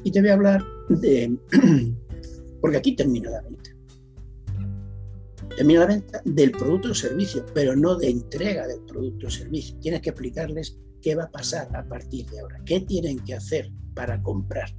Y 0.03 0.11
te 0.11 0.21
voy 0.21 0.29
a 0.29 0.33
hablar 0.33 0.63
de, 0.89 1.35
porque 2.61 2.77
aquí 2.77 2.95
termina 2.95 3.31
la 3.31 3.41
venta 3.41 3.73
termina 5.55 5.81
la 5.81 5.85
venta 5.87 6.21
del 6.25 6.51
producto 6.51 6.91
o 6.91 6.95
servicio, 6.95 7.45
pero 7.53 7.75
no 7.75 7.95
de 7.95 8.09
entrega 8.09 8.67
del 8.67 8.81
producto 8.81 9.27
o 9.27 9.29
servicio. 9.29 9.77
Tienes 9.79 10.01
que 10.01 10.09
explicarles 10.09 10.77
qué 11.03 11.15
va 11.15 11.25
a 11.25 11.31
pasar 11.31 11.69
a 11.75 11.83
partir 11.87 12.25
de 12.31 12.39
ahora, 12.39 12.59
qué 12.65 12.79
tienen 12.79 13.19
que 13.19 13.35
hacer 13.35 13.69
para 13.93 14.21
comprar. 14.23 14.73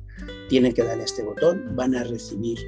Tienen 0.48 0.72
que 0.72 0.84
darle 0.84 1.04
este 1.04 1.22
botón, 1.22 1.74
van 1.76 1.94
a 1.96 2.04
recibir 2.04 2.58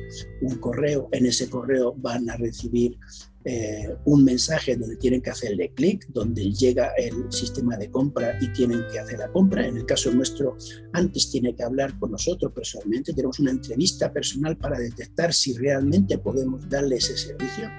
un 0.43 0.57
correo, 0.57 1.09
en 1.13 1.27
ese 1.27 1.49
correo 1.49 1.95
van 1.97 2.29
a 2.29 2.37
recibir 2.37 2.99
eh, 3.45 3.95
un 4.05 4.25
mensaje 4.25 4.75
donde 4.77 4.97
tienen 4.97 5.23
que 5.23 5.31
hacerle 5.31 5.73
clic, 5.73 6.05
donde 6.09 6.51
llega 6.51 6.89
el 6.99 7.33
sistema 7.33 7.77
de 7.77 7.89
compra 7.89 8.37
y 8.41 8.49
tienen 8.53 8.85
que 8.91 8.99
hacer 8.99 9.21
la 9.21 9.31
compra. 9.31 9.65
En 9.65 9.77
el 9.77 9.87
caso 9.87 10.13
nuestro, 10.13 10.57
antes 10.93 11.31
tiene 11.31 11.55
que 11.55 11.63
hablar 11.63 11.97
con 12.01 12.11
nosotros 12.11 12.53
personalmente, 12.53 13.13
tenemos 13.13 13.39
una 13.39 13.53
entrevista 13.53 14.13
personal 14.13 14.57
para 14.57 14.81
detectar 14.81 15.33
si 15.33 15.57
realmente 15.57 16.19
podemos 16.19 16.69
darle 16.69 16.97
ese 16.97 17.17
servicio. 17.17 17.71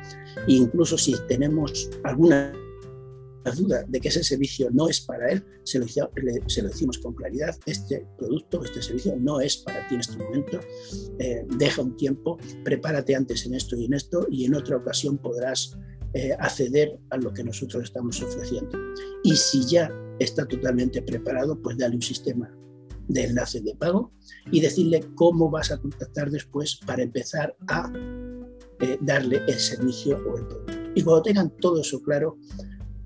E 0.48 0.54
incluso 0.54 0.98
si 0.98 1.14
tenemos 1.28 1.90
alguna 2.04 2.54
duda 3.52 3.84
de 3.88 4.00
que 4.00 4.08
ese 4.10 4.24
servicio 4.24 4.70
no 4.72 4.90
es 4.90 5.02
para 5.02 5.30
él, 5.32 5.44
se 5.64 5.80
lo, 5.80 5.86
decimos 6.68 6.98
con 6.98 7.14
claridad, 7.14 7.56
este 7.66 8.06
producto, 8.18 8.64
este 8.64 8.82
servicio 8.82 9.16
no 9.18 9.42
es 9.42 9.58
para 9.58 9.88
ti 9.88 9.96
en 9.96 10.02
este 10.02 10.18
momento, 10.18 10.60
eh, 11.20 11.46
deja 11.58 11.82
un 11.82 11.96
tiempo, 11.98 12.38
prepárate 12.64 13.16
antes 13.16 13.46
en 13.46 13.54
esto 13.54 13.76
y 13.76 13.86
en 13.86 13.94
esto 13.94 14.28
y 14.30 14.46
en 14.46 14.56
otra 14.56 14.78
ocasión 14.78 15.18
podrás 15.18 15.78
eh, 16.14 16.34
acceder 16.40 16.98
a 17.10 17.18
lo 17.18 17.34
que 17.34 17.44
nosotros 17.44 17.84
estamos 17.84 18.22
ofreciendo. 18.22 18.78
Y 19.24 19.36
si 19.36 19.66
ya 19.66 19.92
está 20.20 20.46
totalmente 20.46 21.02
preparado, 21.02 21.62
pues 21.62 21.78
dale 21.78 21.96
un 21.96 22.02
sistema 22.02 22.52
de 23.08 23.26
enlace 23.26 23.62
de 23.62 23.76
pago 23.76 24.12
y 24.52 24.60
decirle 24.60 25.02
cómo 25.16 25.50
vas 25.50 25.72
a 25.72 25.78
contactar 25.78 26.30
después 26.30 26.80
para 26.86 27.04
empezar 27.04 27.56
a 27.68 27.92
eh, 28.80 28.98
darle 29.02 29.42
el 29.48 29.60
servicio 29.60 30.18
o 30.18 30.38
el 30.38 30.48
producto. 30.48 30.92
Y 30.96 31.02
cuando 31.04 31.22
tengan 31.24 31.56
todo 31.58 31.82
eso 31.82 32.02
claro, 32.02 32.38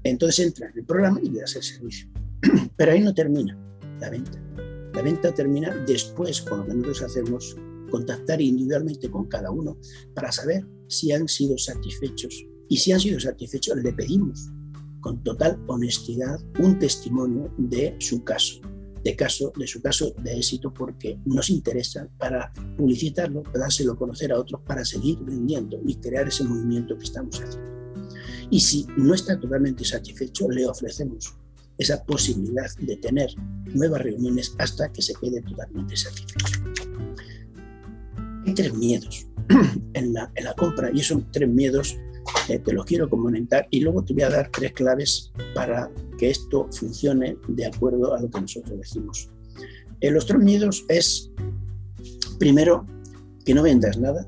entonces 0.03 0.45
entra 0.45 0.69
en 0.69 0.80
el 0.80 0.86
programa 0.86 1.19
y 1.21 1.30
le 1.30 1.41
das 1.41 1.56
el 1.56 1.63
servicio. 1.63 2.08
Pero 2.78 2.91
ahí 2.91 3.02
no 3.02 3.13
termina 3.13 3.58
la 3.99 4.10
venta. 4.10 4.39
La 4.93 5.02
venta 5.02 5.34
termina 5.34 5.76
después, 5.88 6.41
con 6.41 6.60
lo 6.60 6.65
que 6.65 6.73
nosotros 6.73 7.04
hacemos, 7.04 7.56
contactar 7.89 8.41
individualmente 8.41 9.10
con 9.12 9.28
cada 9.28 9.52
uno 9.52 9.78
para 10.15 10.32
saber 10.32 10.65
si 10.88 11.12
han 11.12 11.28
sido 11.28 11.58
satisfechos. 11.58 12.45
Y 12.69 12.78
si 12.78 12.91
han 12.91 12.99
sido 12.99 13.19
satisfechos, 13.19 13.78
le 13.78 13.93
pedimos 13.93 14.49
con 15.02 15.21
total 15.23 15.62
honestidad 15.67 16.39
un 16.60 16.80
testimonio 16.80 17.54
de 17.58 17.95
su 17.99 18.23
caso, 18.23 18.62
de, 19.04 19.15
caso, 19.15 19.52
de 19.58 19.67
su 19.67 19.82
caso 19.82 20.13
de 20.23 20.38
éxito, 20.38 20.73
porque 20.73 21.19
nos 21.26 21.49
interesa 21.49 22.08
para 22.17 22.54
publicitarlo, 22.78 23.43
para 23.43 23.62
dárselo 23.62 23.93
a 23.93 23.97
conocer 23.97 24.32
a 24.32 24.39
otros, 24.39 24.62
para 24.65 24.86
seguir 24.86 25.19
vendiendo 25.19 25.80
y 25.86 25.95
crear 25.95 26.28
ese 26.28 26.43
movimiento 26.43 26.97
que 26.97 27.04
estamos 27.04 27.41
haciendo. 27.41 27.70
Y 28.52 28.60
si 28.60 28.86
no 28.98 29.14
está 29.14 29.40
totalmente 29.40 29.86
satisfecho, 29.86 30.50
le 30.50 30.68
ofrecemos 30.68 31.34
esa 31.78 32.04
posibilidad 32.04 32.70
de 32.80 32.98
tener 32.98 33.30
nuevas 33.74 34.02
reuniones 34.02 34.54
hasta 34.60 34.92
que 34.92 35.02
se 35.02 35.14
quede 35.16 35.42
totalmente 35.42 35.96
satisfecho. 35.96 36.62
Hay 38.46 38.54
tres 38.54 38.74
miedos 38.74 39.26
en 39.94 40.14
la, 40.14 40.30
compra 40.58 40.92
y 40.94 41.00
esos 41.00 41.24
tres 41.32 41.50
miedos 41.50 41.98
eh, 42.50 42.60
te 42.60 42.74
los 42.74 42.86
quiero 42.86 43.10
comentar 43.10 43.68
y 43.72 43.80
luego 43.80 44.04
te 44.04 44.14
voy 44.14 44.24
a 44.24 44.30
dar 44.30 44.50
tres 44.52 44.74
claves 44.74 45.32
para 45.56 45.90
que 46.20 46.30
esto 46.30 46.68
funcione 46.72 47.38
de 47.48 47.66
acuerdo 47.66 48.14
a 48.14 48.22
lo 48.22 48.30
que 48.30 48.42
nosotros 48.42 48.78
decimos. 48.78 49.30
Eh, 50.02 50.12
los 50.12 50.26
tres 50.26 50.40
miedos 50.40 50.86
es, 50.90 51.32
primero, 52.38 52.86
que 53.46 53.54
no 53.54 53.64
vendas 53.64 53.98
nada 53.98 54.28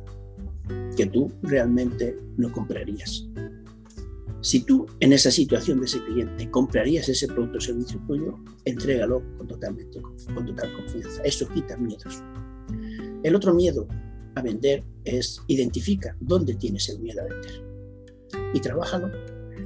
que 0.96 1.06
tú 1.08 1.32
realmente 1.42 2.18
no 2.38 2.52
comprarías. 2.52 3.28
Si 4.44 4.60
tú 4.60 4.86
en 5.00 5.14
esa 5.14 5.32
situación 5.32 5.80
de 5.80 5.86
ese 5.86 6.04
cliente 6.04 6.52
comprarías 6.52 7.08
ese 7.08 7.28
producto 7.28 7.60
o 7.60 7.62
servicio 7.62 7.98
tuyo, 8.06 8.38
entrégalo 8.66 9.24
con, 9.38 9.48
totalmente, 9.48 10.02
con 10.02 10.46
total 10.46 10.74
confianza. 10.74 11.22
Eso 11.24 11.48
quita 11.48 11.78
miedos. 11.78 12.22
El 13.24 13.36
otro 13.36 13.54
miedo 13.54 13.88
a 14.36 14.42
vender 14.42 14.84
es 15.06 15.42
identifica 15.48 16.18
dónde 16.20 16.56
tienes 16.56 16.90
el 16.90 17.00
miedo 17.00 17.22
a 17.22 17.24
vender 17.24 17.64
y 18.54 18.60
trabájalo. 18.60 19.10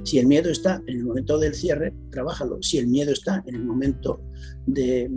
Si 0.04 0.20
el 0.20 0.28
miedo 0.28 0.48
está 0.48 0.80
en 0.86 0.98
el 0.98 1.04
momento 1.04 1.38
del 1.38 1.54
cierre, 1.54 1.92
trabájalo. 2.12 2.62
Si 2.62 2.78
el 2.78 2.86
miedo 2.86 3.10
está 3.10 3.42
en 3.48 3.56
el 3.56 3.64
momento 3.64 4.20
de, 4.66 5.10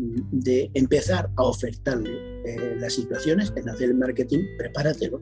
empezar 0.74 1.30
a 1.36 1.44
ofertarle 1.44 2.42
eh, 2.46 2.78
las 2.80 2.94
situaciones, 2.94 3.54
en 3.56 3.70
hacer 3.70 3.90
el 3.90 3.96
marketing, 3.96 4.40
prepáratelo. 4.58 5.22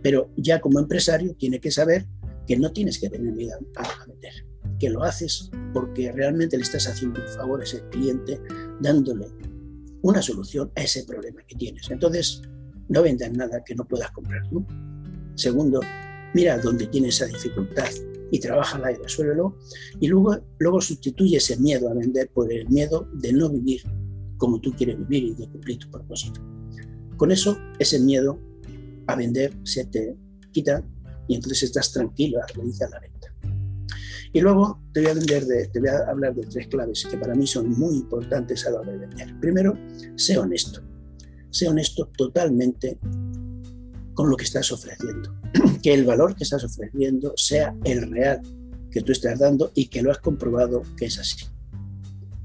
Pero 0.00 0.30
ya 0.36 0.60
como 0.60 0.78
empresario 0.78 1.34
tiene 1.34 1.58
que 1.58 1.72
saber 1.72 2.06
que 2.48 2.56
no 2.56 2.72
tienes 2.72 2.98
que 2.98 3.10
tener 3.10 3.32
miedo 3.32 3.58
a, 3.76 4.06
vender, 4.06 4.32
que 4.80 4.88
lo 4.88 5.04
haces 5.04 5.50
porque 5.74 6.10
realmente 6.10 6.56
le 6.56 6.62
estás 6.62 6.88
haciendo 6.88 7.20
un 7.20 7.28
favor 7.28 7.60
a 7.60 7.64
ese 7.64 7.86
cliente 7.90 8.40
dándole 8.80 9.26
una 10.00 10.22
solución 10.22 10.72
a 10.74 10.82
ese 10.82 11.04
problema 11.04 11.42
que 11.46 11.56
tienes. 11.56 11.90
Entonces, 11.90 12.40
no 12.88 13.02
vendas 13.02 13.30
nada 13.32 13.62
que 13.64 13.74
no 13.74 13.86
puedas 13.86 14.10
comprar 14.12 14.42
tú. 14.48 14.66
Segundo, 15.34 15.80
mira 16.34 16.58
dónde 16.58 16.86
tienes 16.86 17.16
esa 17.16 17.26
dificultad 17.26 17.90
y 18.30 18.40
trabaja 18.40 18.80
y 18.92 18.94
resuélvelo. 18.96 19.58
Y 20.00 20.08
luego, 20.08 20.40
luego 20.58 20.80
sustituye 20.80 21.36
ese 21.36 21.58
miedo 21.58 21.90
a 21.90 21.94
vender 21.94 22.30
por 22.30 22.50
el 22.50 22.66
miedo 22.68 23.08
de 23.14 23.32
no 23.32 23.50
vivir 23.50 23.82
como 24.38 24.60
tú 24.60 24.72
quieres 24.72 24.96
vivir 24.98 25.24
y 25.24 25.34
de 25.34 25.48
cumplir 25.50 25.78
tu 25.78 25.90
propósito. 25.90 26.40
Con 27.16 27.30
eso, 27.30 27.58
ese 27.78 28.00
miedo 28.00 28.38
a 29.06 29.16
vender 29.16 29.52
se 29.64 29.84
te 29.84 30.16
quita 30.52 30.82
y 31.28 31.36
entonces 31.36 31.64
estás 31.64 31.92
tranquilo 31.92 32.42
a 32.42 32.46
realizar 32.46 32.90
la 32.90 33.00
venta. 33.00 33.18
Y 34.32 34.40
luego 34.40 34.80
te 34.92 35.00
voy, 35.00 35.10
a 35.10 35.14
de, 35.14 35.68
te 35.68 35.80
voy 35.80 35.88
a 35.88 36.10
hablar 36.10 36.34
de 36.34 36.42
tres 36.46 36.68
claves 36.68 37.06
que 37.10 37.16
para 37.16 37.34
mí 37.34 37.46
son 37.46 37.70
muy 37.70 37.96
importantes 37.96 38.66
a 38.66 38.70
la 38.70 38.80
hora 38.80 38.92
de 38.92 38.98
vender. 38.98 39.40
Primero, 39.40 39.78
sé 40.16 40.38
honesto. 40.38 40.82
Sé 41.50 41.68
honesto 41.68 42.10
totalmente 42.16 42.98
con 44.14 44.28
lo 44.28 44.36
que 44.36 44.44
estás 44.44 44.70
ofreciendo. 44.72 45.34
Que 45.82 45.94
el 45.94 46.04
valor 46.04 46.34
que 46.34 46.42
estás 46.42 46.64
ofreciendo 46.64 47.32
sea 47.36 47.74
el 47.84 48.10
real 48.10 48.42
que 48.90 49.00
tú 49.00 49.12
estás 49.12 49.38
dando 49.38 49.70
y 49.74 49.86
que 49.86 50.02
lo 50.02 50.10
has 50.10 50.18
comprobado 50.18 50.82
que 50.96 51.06
es 51.06 51.18
así. 51.18 51.46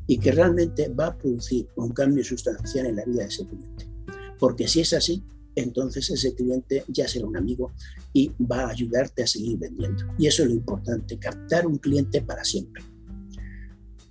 Y 0.06 0.20
que 0.20 0.32
realmente 0.32 0.88
va 0.90 1.08
a 1.08 1.18
producir 1.18 1.68
un 1.76 1.90
cambio 1.90 2.24
sustancial 2.24 2.86
en 2.86 2.98
la 2.98 3.06
vida 3.06 3.24
de 3.24 3.30
ese 3.30 3.48
cliente. 3.48 3.90
Porque 4.38 4.68
si 4.68 4.82
es 4.82 4.94
así, 4.94 5.24
entonces 5.56 6.10
ese 6.10 6.36
cliente 6.36 6.84
ya 6.88 7.08
será 7.08 7.26
un 7.26 7.38
amigo 7.38 7.72
y 8.14 8.32
va 8.40 8.66
a 8.66 8.70
ayudarte 8.70 9.24
a 9.24 9.28
seguir 9.28 9.58
vendiendo. 9.58 10.06
Y 10.18 10.28
eso 10.28 10.44
es 10.44 10.50
lo 10.50 10.56
importante, 10.56 11.18
captar 11.18 11.68
un 11.68 11.78
cliente 11.78 12.22
para 12.22 12.44
siempre. 12.44 12.84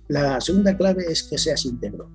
La 0.09 0.39
segunda 0.41 0.77
clave 0.77 1.05
es 1.09 1.23
que 1.23 1.37
seas 1.37 1.65
íntegro, 1.65 2.11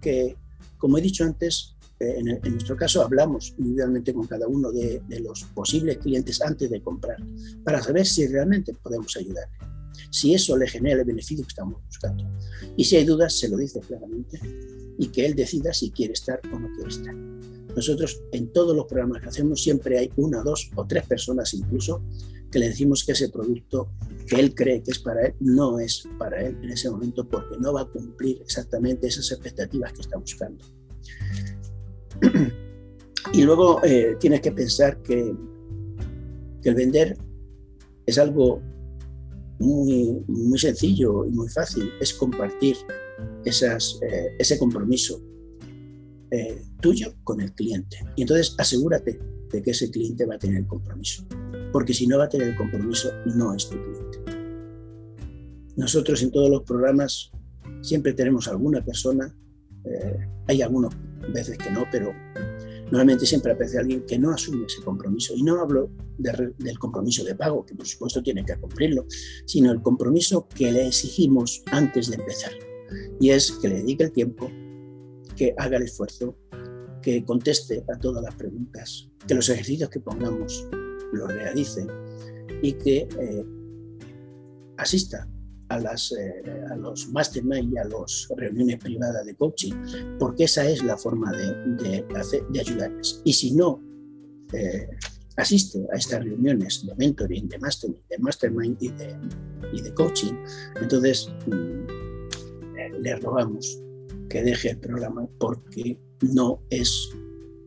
que 0.00 0.36
como 0.76 0.98
he 0.98 1.00
dicho 1.00 1.24
antes, 1.24 1.76
eh, 1.98 2.16
en, 2.18 2.52
nuestro 2.52 2.76
caso 2.76 3.02
hablamos 3.02 3.54
individualmente 3.58 4.12
con 4.12 4.26
cada 4.26 4.46
uno 4.46 4.70
de, 4.70 5.02
los 5.20 5.44
posibles 5.54 5.98
clientes 5.98 6.42
antes 6.42 6.70
de 6.70 6.82
comprar, 6.82 7.16
para 7.64 7.82
saber 7.82 8.06
si 8.06 8.26
realmente 8.26 8.74
podemos 8.74 9.16
ayudarle, 9.16 9.56
si 10.10 10.34
eso 10.34 10.56
le 10.56 10.68
genera 10.68 11.00
el 11.00 11.06
beneficio 11.06 11.44
que 11.44 11.48
estamos 11.48 11.82
buscando. 11.86 12.24
Y 12.76 12.84
si 12.84 12.96
hay 12.96 13.04
dudas, 13.04 13.38
se 13.38 13.48
lo 13.48 13.56
dice 13.56 13.80
claramente 13.80 14.38
y 14.98 15.08
que 15.08 15.26
él 15.26 15.34
decida 15.34 15.72
si 15.72 15.90
quiere 15.90 16.12
estar 16.12 16.40
o 16.52 16.58
no 16.58 16.68
quiere 16.74 16.90
estar. 16.90 17.14
Nosotros 17.76 18.22
en 18.32 18.52
todos 18.52 18.74
los 18.74 18.86
programas 18.86 19.22
que 19.22 19.28
hacemos 19.28 19.62
siempre 19.62 19.98
hay 19.98 20.10
una, 20.16 20.42
dos 20.42 20.70
o 20.74 20.86
tres 20.86 21.06
personas 21.06 21.52
incluso 21.52 22.02
que 22.50 22.58
le 22.58 22.68
decimos 22.68 23.04
que 23.04 23.12
ese 23.12 23.28
producto 23.28 23.90
que 24.26 24.40
él 24.40 24.54
cree 24.54 24.82
que 24.82 24.92
es 24.92 24.98
para 24.98 25.26
él 25.26 25.34
no 25.40 25.78
es 25.78 26.08
para 26.18 26.42
él 26.42 26.56
en 26.62 26.70
ese 26.70 26.90
momento 26.90 27.28
porque 27.28 27.56
no 27.58 27.74
va 27.74 27.82
a 27.82 27.84
cumplir 27.84 28.40
exactamente 28.40 29.08
esas 29.08 29.30
expectativas 29.30 29.92
que 29.92 30.00
está 30.00 30.16
buscando. 30.16 30.64
Y 33.32 33.42
luego 33.42 33.84
eh, 33.84 34.16
tienes 34.18 34.40
que 34.40 34.52
pensar 34.52 35.02
que, 35.02 35.34
el 36.62 36.74
vender 36.74 37.16
es 38.06 38.18
algo 38.18 38.60
muy, 39.60 40.20
muy 40.26 40.58
sencillo 40.58 41.24
y 41.24 41.30
muy 41.30 41.48
fácil, 41.48 41.92
es 42.00 42.12
compartir 42.12 42.76
esas, 43.44 44.00
eh, 44.02 44.34
ese 44.36 44.58
compromiso 44.58 45.22
eh, 46.30 46.62
tuyo 46.80 47.14
con 47.24 47.40
el 47.40 47.52
cliente. 47.52 47.98
Y 48.16 48.22
entonces 48.22 48.54
asegúrate 48.58 49.18
de 49.50 49.62
que 49.62 49.70
ese 49.70 49.90
cliente 49.90 50.26
va 50.26 50.34
a 50.34 50.38
tener 50.38 50.58
el 50.58 50.66
compromiso, 50.66 51.24
porque 51.72 51.94
si 51.94 52.06
no 52.06 52.18
va 52.18 52.24
a 52.24 52.28
tener 52.28 52.56
compromiso, 52.56 53.10
no 53.26 53.54
es 53.54 53.68
tu 53.68 53.76
cliente. 53.76 54.18
Nosotros 55.76 56.22
en 56.22 56.30
todos 56.30 56.50
los 56.50 56.62
programas 56.62 57.30
siempre 57.82 58.12
tenemos 58.12 58.48
alguna 58.48 58.84
persona, 58.84 59.34
hay 60.48 60.62
algunas 60.62 60.92
veces 61.32 61.56
que 61.58 61.70
no, 61.70 61.84
pero 61.92 62.12
Normalmente 62.90 63.26
siempre 63.26 63.52
aparece 63.52 63.78
alguien 63.78 64.06
que 64.06 64.18
no 64.18 64.30
asume 64.30 64.66
ese 64.66 64.80
compromiso. 64.82 65.34
Y 65.34 65.42
no 65.42 65.60
hablo 65.60 65.90
del 66.18 66.78
compromiso 66.78 67.24
de 67.24 67.34
pago, 67.34 67.66
que 67.66 67.74
por 67.74 67.86
supuesto 67.86 68.22
tiene 68.22 68.44
que 68.44 68.56
cumplirlo, 68.56 69.06
sino 69.44 69.72
el 69.72 69.82
compromiso 69.82 70.46
que 70.54 70.70
le 70.70 70.86
exigimos 70.86 71.62
antes 71.72 72.08
de 72.08 72.16
empezar. 72.16 72.52
Y 73.20 73.30
es 73.30 73.52
que 73.52 73.68
le 73.68 73.76
dedique 73.76 74.04
el 74.04 74.12
tiempo, 74.12 74.50
que 75.36 75.54
haga 75.56 75.76
el 75.76 75.84
esfuerzo, 75.84 76.36
que 77.02 77.24
conteste 77.24 77.84
a 77.94 77.98
todas 77.98 78.22
las 78.22 78.34
preguntas, 78.34 79.08
que 79.28 79.34
los 79.34 79.48
ejercicios 79.48 79.90
que 79.90 80.00
pongamos 80.00 80.66
los 81.12 81.32
realice 81.32 81.86
y 82.62 82.72
que 82.72 83.08
eh, 83.20 83.44
asista 84.78 85.28
eh, 85.68 86.64
a 86.70 86.76
los 86.76 87.08
mastermind 87.08 87.72
y 87.72 87.78
a 87.78 87.84
las 87.84 88.28
reuniones 88.36 88.78
privadas 88.78 89.26
de 89.26 89.34
coaching, 89.34 89.74
porque 90.18 90.44
esa 90.44 90.68
es 90.68 90.82
la 90.82 90.96
forma 90.96 91.32
de, 91.32 92.04
ayudarles. 92.58 93.20
Y 93.24 93.32
si 93.32 93.52
no 93.52 93.82
eh, 94.52 94.88
asiste 95.36 95.86
a 95.92 95.96
estas 95.96 96.24
reuniones 96.24 96.86
de 96.86 96.94
mentoring, 96.94 97.48
de 97.48 97.58
mastermind, 97.58 98.02
de 98.08 98.18
mastermind 98.18 98.76
y 98.80 98.88
de, 99.82 99.94
coaching, 99.94 100.34
entonces 100.80 101.28
mm, 101.46 103.00
le 103.00 103.16
rogamos 103.16 103.80
que 104.28 104.42
deje 104.42 104.70
el 104.70 104.78
programa 104.78 105.28
porque 105.38 105.98
no 106.20 106.62
es 106.70 107.10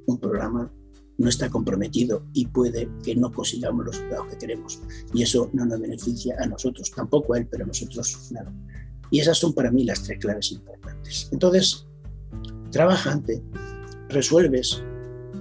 un 0.05 0.19
programa 0.19 0.71
no 1.19 1.27
está 1.27 1.49
comprometido 1.49 2.25
y 2.33 2.47
puede 2.47 2.89
que 3.03 3.15
no 3.15 3.31
consigamos 3.31 3.85
los 3.85 3.95
resultados 3.95 4.27
que 4.27 4.37
queremos. 4.37 4.81
Y 5.13 5.21
eso 5.21 5.49
no 5.53 5.65
nos 5.65 5.79
beneficia 5.79 6.35
a 6.39 6.47
nosotros, 6.47 6.89
tampoco 6.95 7.33
a 7.33 7.39
él, 7.39 7.47
pero 7.51 7.65
a 7.65 7.67
nosotros, 7.67 8.27
claro. 8.29 8.51
Y 9.11 9.19
esas 9.19 9.37
son 9.37 9.53
para 9.53 9.69
mí 9.69 9.83
las 9.83 10.01
tres 10.03 10.17
claves 10.19 10.51
importantes. 10.53 11.27
Entonces, 11.33 11.85
trabajante, 12.71 13.43
resuelves 14.07 14.81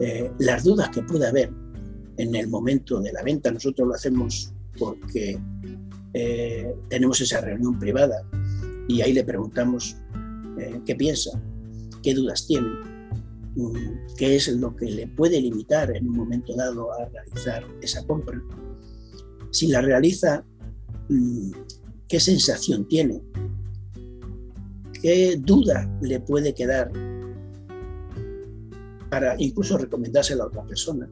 eh, 0.01 0.33
las 0.41 0.65
dudas 0.65 0.89
que 0.91 1.03
puede 1.03 1.29
haber 1.29 1.53
en 2.17 2.35
el 2.35 2.49
momento 2.49 3.01
de 3.01 3.13
la 3.13 3.23
venta. 3.23 3.53
Nosotros 3.53 3.87
lo 3.87 3.95
hacemos 3.95 4.53
porque 4.79 5.41
eh, 6.15 6.75
tenemos 6.89 7.21
esa 7.21 7.41
reunión 7.41 7.79
privada 7.79 8.25
y 8.89 9.01
ahí 9.01 9.13
le 9.13 9.23
preguntamos 9.23 9.97
eh, 10.59 10.81
qué 10.85 10.95
piensa, 10.95 11.41
qué 12.03 12.15
dudas 12.15 12.47
tiene 12.47 12.69
qué 14.17 14.37
es 14.37 14.49
lo 14.49 14.75
que 14.75 14.87
le 14.87 15.07
puede 15.09 15.41
limitar 15.41 15.95
en 15.95 16.09
un 16.09 16.17
momento 16.17 16.55
dado 16.55 16.93
a 16.93 17.07
realizar 17.07 17.65
esa 17.83 18.07
compra. 18.07 18.41
Si 19.51 19.69
la 19.69 19.81
realiza, 19.81 20.45
mm, 21.09 21.51
qué 22.07 22.21
sensación 22.21 22.87
tiene, 22.89 23.21
qué 25.03 25.37
duda 25.37 25.91
le 26.03 26.21
puede 26.21 26.55
quedar 26.55 26.91
para 29.11 29.35
incluso 29.39 29.79
recomendársela 29.79 30.45
a 30.45 30.47
otra 30.49 30.67
persona. 30.67 31.09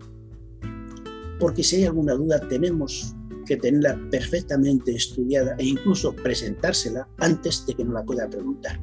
Porque 1.40 1.62
si 1.62 1.76
hay 1.76 1.84
alguna 1.84 2.14
duda, 2.14 2.40
tenemos 2.48 3.14
que 3.46 3.56
tenerla 3.56 3.98
perfectamente 4.10 4.94
estudiada 4.94 5.54
e 5.58 5.66
incluso 5.66 6.14
presentársela 6.14 7.08
antes 7.18 7.64
de 7.66 7.74
que 7.74 7.84
nos 7.84 7.94
la 7.94 8.04
pueda 8.04 8.28
preguntar. 8.28 8.80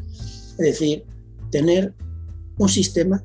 Es 0.57 0.65
decir, 0.65 1.05
tener 1.51 1.93
un 2.57 2.69
sistema 2.69 3.23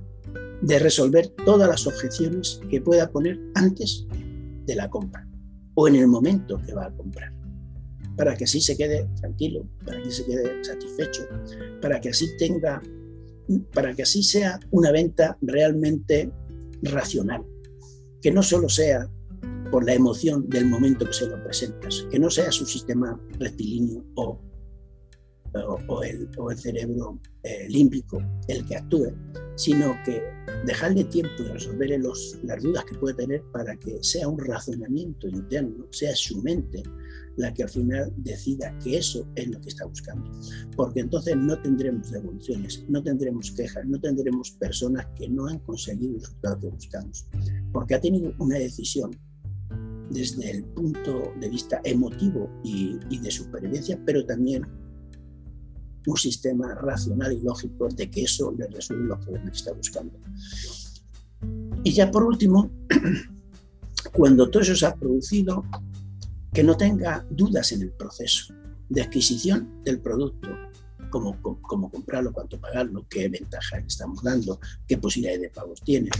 de 0.62 0.78
resolver 0.78 1.28
todas 1.44 1.68
las 1.68 1.86
objeciones 1.86 2.60
que 2.70 2.80
pueda 2.80 3.10
poner 3.10 3.38
antes 3.54 4.06
de 4.66 4.74
la 4.74 4.88
compra 4.90 5.26
o 5.74 5.86
en 5.86 5.94
el 5.94 6.08
momento 6.08 6.60
que 6.66 6.74
va 6.74 6.86
a 6.86 6.92
comprar, 6.92 7.32
para 8.16 8.36
que 8.36 8.44
así 8.44 8.60
se 8.60 8.76
quede 8.76 9.08
tranquilo, 9.20 9.68
para 9.84 10.02
que 10.02 10.10
se 10.10 10.24
quede 10.24 10.64
satisfecho, 10.64 11.22
para 11.80 12.00
que 12.00 12.08
así 12.08 12.36
tenga, 12.36 12.82
para 13.72 13.94
que 13.94 14.02
así 14.02 14.22
sea 14.22 14.58
una 14.72 14.90
venta 14.90 15.38
realmente 15.40 16.32
racional, 16.82 17.44
que 18.20 18.32
no 18.32 18.42
solo 18.42 18.68
sea 18.68 19.08
por 19.70 19.84
la 19.84 19.94
emoción 19.94 20.48
del 20.48 20.66
momento 20.66 21.06
que 21.06 21.12
se 21.12 21.26
lo 21.26 21.42
presentas, 21.44 22.06
que 22.10 22.18
no 22.18 22.30
sea 22.30 22.50
su 22.50 22.66
sistema 22.66 23.20
rectilíneo 23.38 24.04
o, 24.16 24.40
o, 25.54 26.02
el, 26.02 26.28
cerebro 26.56 27.18
eh, 27.42 27.68
el 27.68 28.66
que 28.66 28.76
actúe, 28.76 29.12
sino 29.56 29.94
que 30.04 30.22
dejarle 30.66 31.04
tiempo 31.04 31.42
de 31.42 31.52
resolver 31.52 31.98
los, 32.00 32.38
las 32.44 32.62
dudas 32.62 32.84
que 32.84 32.98
puede 32.98 33.14
tener 33.14 33.42
para 33.52 33.76
que 33.76 33.98
sea 34.02 34.28
un 34.28 34.38
razonamiento 34.38 35.28
interno, 35.28 35.86
sea 35.90 36.14
su 36.14 36.40
mente 36.42 36.82
la 37.38 37.54
que 37.54 37.62
al 37.62 37.68
final 37.68 38.12
decida 38.16 38.76
que 38.80 38.98
eso 38.98 39.26
es 39.36 39.48
lo 39.48 39.60
que 39.60 39.68
está 39.68 39.86
buscando. 39.86 40.28
Porque 40.76 41.00
entonces 41.00 41.36
no 41.36 41.60
tendremos 41.62 42.10
devoluciones, 42.10 42.84
no 42.88 43.02
tendremos 43.02 43.52
quejas, 43.52 43.86
no 43.86 43.98
tendremos 44.00 44.50
personas 44.52 45.06
que 45.16 45.28
no 45.28 45.46
han 45.46 45.60
conseguido 45.60 46.14
el 46.14 46.20
resultado 46.20 46.58
que 46.58 46.68
buscamos. 46.68 47.26
Porque 47.72 47.94
ha 47.94 48.00
tenido 48.00 48.34
una 48.38 48.58
decisión 48.58 49.16
desde 50.10 50.50
el 50.50 50.64
punto 50.64 51.32
de 51.38 51.48
vista 51.48 51.80
emotivo 51.84 52.50
y, 52.64 52.98
y 53.08 53.18
de 53.18 53.30
supervivencia, 53.30 54.00
pero 54.04 54.24
también 54.26 54.66
un 56.06 56.16
sistema 56.16 56.74
racional 56.74 57.32
y 57.32 57.40
lógico 57.40 57.88
de 57.88 58.10
que 58.10 58.22
eso 58.22 58.52
le 58.56 58.66
resuelve 58.68 59.06
lo 59.06 59.20
que 59.20 59.50
está 59.52 59.72
buscando. 59.72 60.18
Y 61.84 61.92
ya 61.92 62.10
por 62.10 62.24
último, 62.24 62.70
cuando 64.12 64.50
todo 64.50 64.62
eso 64.62 64.74
se 64.74 64.86
ha 64.86 64.94
producido, 64.94 65.64
que 66.52 66.62
no 66.62 66.76
tenga 66.76 67.26
dudas 67.30 67.72
en 67.72 67.82
el 67.82 67.92
proceso 67.92 68.54
de 68.88 69.02
adquisición 69.02 69.82
del 69.84 70.00
producto, 70.00 70.48
cómo, 71.10 71.40
cómo 71.62 71.90
comprarlo, 71.90 72.32
cuánto 72.32 72.58
pagarlo, 72.58 73.06
qué 73.08 73.28
ventajas 73.28 73.82
estamos 73.86 74.22
dando, 74.22 74.58
qué 74.86 74.98
posibilidades 74.98 75.42
de 75.42 75.50
pagos 75.50 75.80
tiene, 75.82 76.10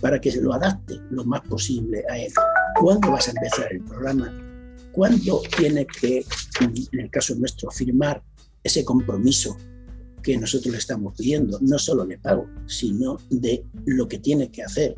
para 0.00 0.20
que 0.20 0.30
se 0.30 0.40
lo 0.40 0.52
adapte 0.52 1.00
lo 1.10 1.24
más 1.24 1.40
posible 1.42 2.04
a 2.10 2.18
él. 2.18 2.32
¿Cuándo 2.80 3.10
vas 3.10 3.28
a 3.28 3.30
empezar 3.32 3.72
el 3.72 3.82
programa? 3.82 4.32
¿Cuándo 4.92 5.40
tiene 5.56 5.86
que, 5.86 6.24
en 6.60 7.00
el 7.00 7.10
caso 7.10 7.34
nuestro, 7.34 7.70
firmar 7.70 8.22
ese 8.62 8.84
compromiso 8.84 9.56
que 10.22 10.36
nosotros 10.36 10.72
le 10.72 10.78
estamos 10.78 11.14
pidiendo, 11.16 11.58
no 11.60 11.78
solo 11.78 12.06
de 12.06 12.18
pago, 12.18 12.48
sino 12.66 13.18
de 13.28 13.64
lo 13.86 14.08
que 14.08 14.18
tiene 14.18 14.50
que 14.50 14.62
hacer. 14.62 14.94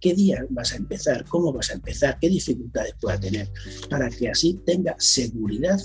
¿Qué 0.00 0.14
día 0.14 0.46
vas 0.50 0.72
a 0.72 0.76
empezar? 0.76 1.24
¿Cómo 1.28 1.52
vas 1.52 1.70
a 1.70 1.74
empezar? 1.74 2.18
¿Qué 2.20 2.28
dificultades 2.28 2.94
pueda 3.00 3.20
tener? 3.20 3.50
Para 3.90 4.08
que 4.08 4.30
así 4.30 4.58
tenga 4.64 4.94
seguridad 4.98 5.78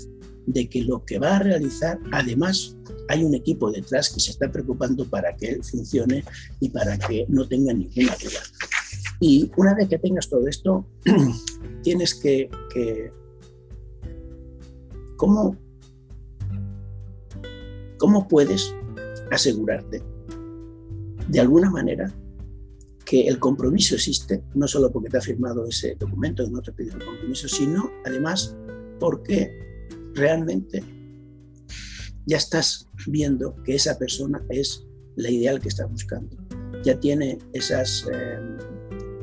de 0.46 0.68
que 0.68 0.82
lo 0.82 1.04
que 1.04 1.18
va 1.18 1.36
a 1.36 1.38
realizar, 1.40 1.98
además, 2.12 2.76
hay 3.08 3.24
un 3.24 3.34
equipo 3.34 3.70
detrás 3.70 4.08
que 4.10 4.20
se 4.20 4.30
está 4.30 4.50
preocupando 4.50 5.04
para 5.04 5.36
que 5.36 5.50
él 5.50 5.64
funcione 5.64 6.24
y 6.60 6.70
para 6.70 6.96
que 6.96 7.26
no 7.28 7.46
tenga 7.46 7.74
ninguna 7.74 8.16
duda. 8.22 8.40
Y 9.20 9.50
una 9.56 9.74
vez 9.74 9.88
que 9.88 9.98
tengas 9.98 10.28
todo 10.28 10.46
esto, 10.46 10.86
tienes 11.82 12.14
que, 12.14 12.48
que 12.72 13.10
¿cómo 15.16 15.56
¿Cómo 17.98 18.28
puedes 18.28 18.74
asegurarte 19.30 20.02
de 21.28 21.40
alguna 21.40 21.70
manera 21.70 22.12
que 23.04 23.28
el 23.28 23.38
compromiso 23.38 23.94
existe, 23.94 24.42
no 24.54 24.66
solo 24.66 24.90
porque 24.90 25.08
te 25.08 25.18
ha 25.18 25.20
firmado 25.20 25.64
ese 25.66 25.96
documento 25.98 26.42
y 26.42 26.50
no 26.50 26.60
te 26.60 26.72
pide 26.72 26.92
el 26.92 27.04
compromiso, 27.04 27.48
sino 27.48 27.90
además 28.04 28.56
porque 28.98 29.56
realmente 30.14 30.82
ya 32.26 32.36
estás 32.36 32.88
viendo 33.06 33.54
que 33.62 33.76
esa 33.76 33.96
persona 33.96 34.42
es 34.48 34.84
la 35.14 35.30
ideal 35.30 35.60
que 35.60 35.68
estás 35.68 35.88
buscando. 35.88 36.36
Ya 36.82 36.98
tiene 36.98 37.38
esas, 37.52 38.06
eh, 38.12 38.38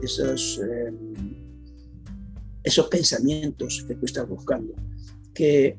esos, 0.02 0.62
eh, 0.64 0.94
esos 2.64 2.88
pensamientos 2.88 3.84
que 3.86 3.96
tú 3.96 4.06
estás 4.06 4.28
buscando, 4.28 4.74
que 5.34 5.78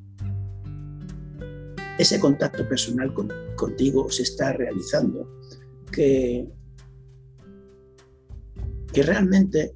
ese 1.99 2.19
contacto 2.19 2.69
personal 2.69 3.13
contigo 3.57 4.11
se 4.11 4.23
está 4.23 4.53
realizando, 4.53 5.29
que 5.93 6.49
que 8.95 9.03
realmente 9.03 9.75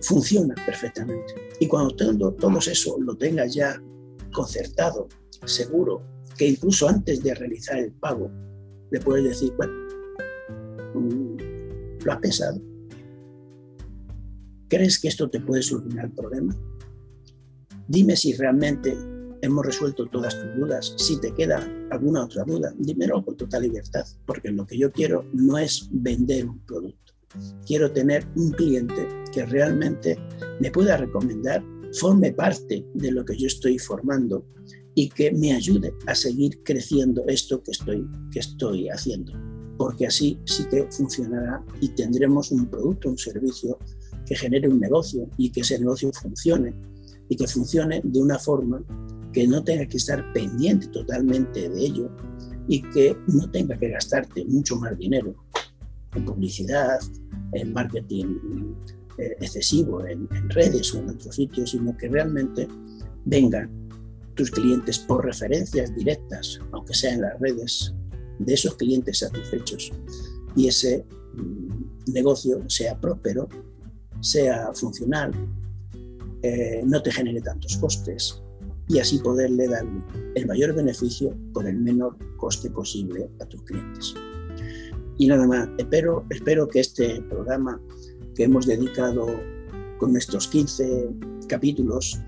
funciona 0.00 0.54
perfectamente. 0.64 1.34
Y 1.58 1.66
cuando 1.66 1.94
todo, 1.94 2.32
todo 2.32 2.58
eso 2.58 2.96
lo 3.00 3.16
tengas 3.16 3.52
ya 3.54 3.82
concertado, 4.32 5.08
seguro, 5.44 6.02
que 6.38 6.48
incluso 6.48 6.88
antes 6.88 7.22
de 7.22 7.34
realizar 7.34 7.78
el 7.78 7.92
pago, 7.92 8.30
le 8.90 9.00
puedes 9.00 9.24
decir, 9.24 9.52
bueno, 9.56 9.72
mm, 10.94 12.04
¿lo 12.04 12.12
has 12.12 12.18
pensado? 12.20 12.60
¿Crees 14.68 15.00
que 15.00 15.08
esto 15.08 15.28
te 15.28 15.40
puede 15.40 15.62
solucionar 15.62 16.06
el 16.06 16.12
problema? 16.12 16.56
Dime 17.88 18.16
si 18.16 18.32
realmente 18.34 18.96
hemos 19.46 19.64
resuelto 19.64 20.06
todas 20.06 20.38
tus 20.38 20.56
dudas. 20.56 20.94
Si 20.96 21.18
te 21.20 21.32
queda 21.32 21.66
alguna 21.90 22.24
otra 22.24 22.44
duda, 22.44 22.72
dímelo 22.78 23.24
con 23.24 23.36
total 23.36 23.62
libertad, 23.62 24.04
porque 24.26 24.50
lo 24.50 24.66
que 24.66 24.78
yo 24.78 24.92
quiero 24.92 25.24
no 25.32 25.56
es 25.58 25.88
vender 25.90 26.46
un 26.46 26.58
producto. 26.60 27.14
Quiero 27.66 27.90
tener 27.90 28.26
un 28.36 28.50
cliente 28.52 29.08
que 29.32 29.46
realmente 29.46 30.18
me 30.60 30.70
pueda 30.70 30.96
recomendar, 30.96 31.62
forme 31.92 32.32
parte 32.32 32.86
de 32.94 33.10
lo 33.10 33.24
que 33.24 33.36
yo 33.36 33.46
estoy 33.46 33.78
formando 33.78 34.44
y 34.94 35.08
que 35.08 35.30
me 35.32 35.52
ayude 35.52 35.92
a 36.06 36.14
seguir 36.14 36.62
creciendo 36.62 37.24
esto 37.26 37.62
que 37.62 37.72
estoy, 37.72 38.06
que 38.32 38.40
estoy 38.40 38.88
haciendo. 38.88 39.32
Porque 39.76 40.06
así 40.06 40.38
sí 40.46 40.64
que 40.70 40.88
funcionará 40.90 41.62
y 41.80 41.90
tendremos 41.90 42.50
un 42.50 42.66
producto, 42.66 43.10
un 43.10 43.18
servicio 43.18 43.78
que 44.26 44.34
genere 44.34 44.68
un 44.68 44.80
negocio 44.80 45.28
y 45.36 45.50
que 45.50 45.60
ese 45.60 45.78
negocio 45.78 46.10
funcione 46.12 46.74
y 47.28 47.36
que 47.36 47.46
funcione 47.46 48.00
de 48.02 48.20
una 48.20 48.38
forma 48.38 48.82
que 49.36 49.46
no 49.46 49.62
tenga 49.62 49.84
que 49.84 49.98
estar 49.98 50.32
pendiente 50.32 50.86
totalmente 50.86 51.68
de 51.68 51.84
ello 51.84 52.10
y 52.68 52.80
que 52.80 53.14
no 53.26 53.50
tenga 53.50 53.78
que 53.78 53.90
gastarte 53.90 54.46
mucho 54.46 54.76
más 54.76 54.96
dinero 54.96 55.34
en 56.14 56.24
publicidad, 56.24 56.98
en 57.52 57.70
marketing 57.74 58.38
eh, 59.18 59.36
excesivo, 59.38 60.06
en, 60.06 60.26
redes 60.48 60.94
o 60.94 61.00
en 61.00 61.10
otros 61.10 61.36
sitios, 61.36 61.72
sino 61.72 61.94
que 61.98 62.08
realmente 62.08 62.66
vengan 63.26 63.70
tus 64.36 64.50
clientes 64.50 65.00
por 65.00 65.22
referencias 65.22 65.94
directas, 65.94 66.58
aunque 66.72 66.94
sea 66.94 67.12
en 67.12 67.20
las 67.20 67.38
redes, 67.38 67.94
de 68.38 68.54
esos 68.54 68.74
clientes 68.76 69.18
satisfechos. 69.18 69.92
Y 70.56 70.68
ese 70.68 71.04
mm, 71.34 72.10
negocio 72.10 72.64
sea 72.70 72.98
próspero 72.98 73.50
sea 74.20 74.72
funcional, 74.72 75.30
eh, 76.40 76.80
no 76.86 77.02
te 77.02 77.12
genere 77.12 77.42
tantos 77.42 77.76
costes 77.76 78.42
y 78.88 78.98
así 78.98 79.18
poderle 79.18 79.68
dar 79.68 79.84
el 80.34 80.46
mayor 80.46 80.74
beneficio 80.74 81.36
con 81.52 81.66
el 81.66 81.76
menor 81.76 82.16
coste 82.36 82.70
posible 82.70 83.28
a 83.40 83.46
tus 83.46 83.62
clientes. 83.62 84.14
Y 85.18 85.26
nada 85.26 85.46
más, 85.46 85.68
espero, 85.78 86.24
espero 86.30 86.68
que 86.68 86.80
este 86.80 87.22
programa 87.22 87.80
que 88.34 88.44
hemos 88.44 88.66
dedicado 88.66 89.26
con 89.98 90.12
nuestros 90.12 90.46
15 90.48 91.08
capítulos 91.48 92.20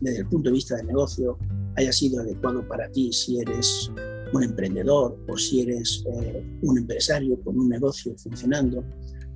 desde 0.00 0.20
el 0.20 0.28
punto 0.28 0.50
de 0.50 0.54
vista 0.54 0.76
del 0.76 0.86
negocio 0.86 1.38
haya 1.76 1.92
sido 1.92 2.20
adecuado 2.20 2.66
para 2.68 2.90
ti 2.92 3.12
si 3.12 3.40
eres 3.40 3.90
un 4.32 4.42
emprendedor 4.42 5.18
o 5.28 5.36
si 5.36 5.62
eres 5.62 6.04
eh, 6.12 6.44
un 6.62 6.78
empresario 6.78 7.40
con 7.42 7.58
un 7.58 7.68
negocio 7.68 8.14
funcionando 8.16 8.84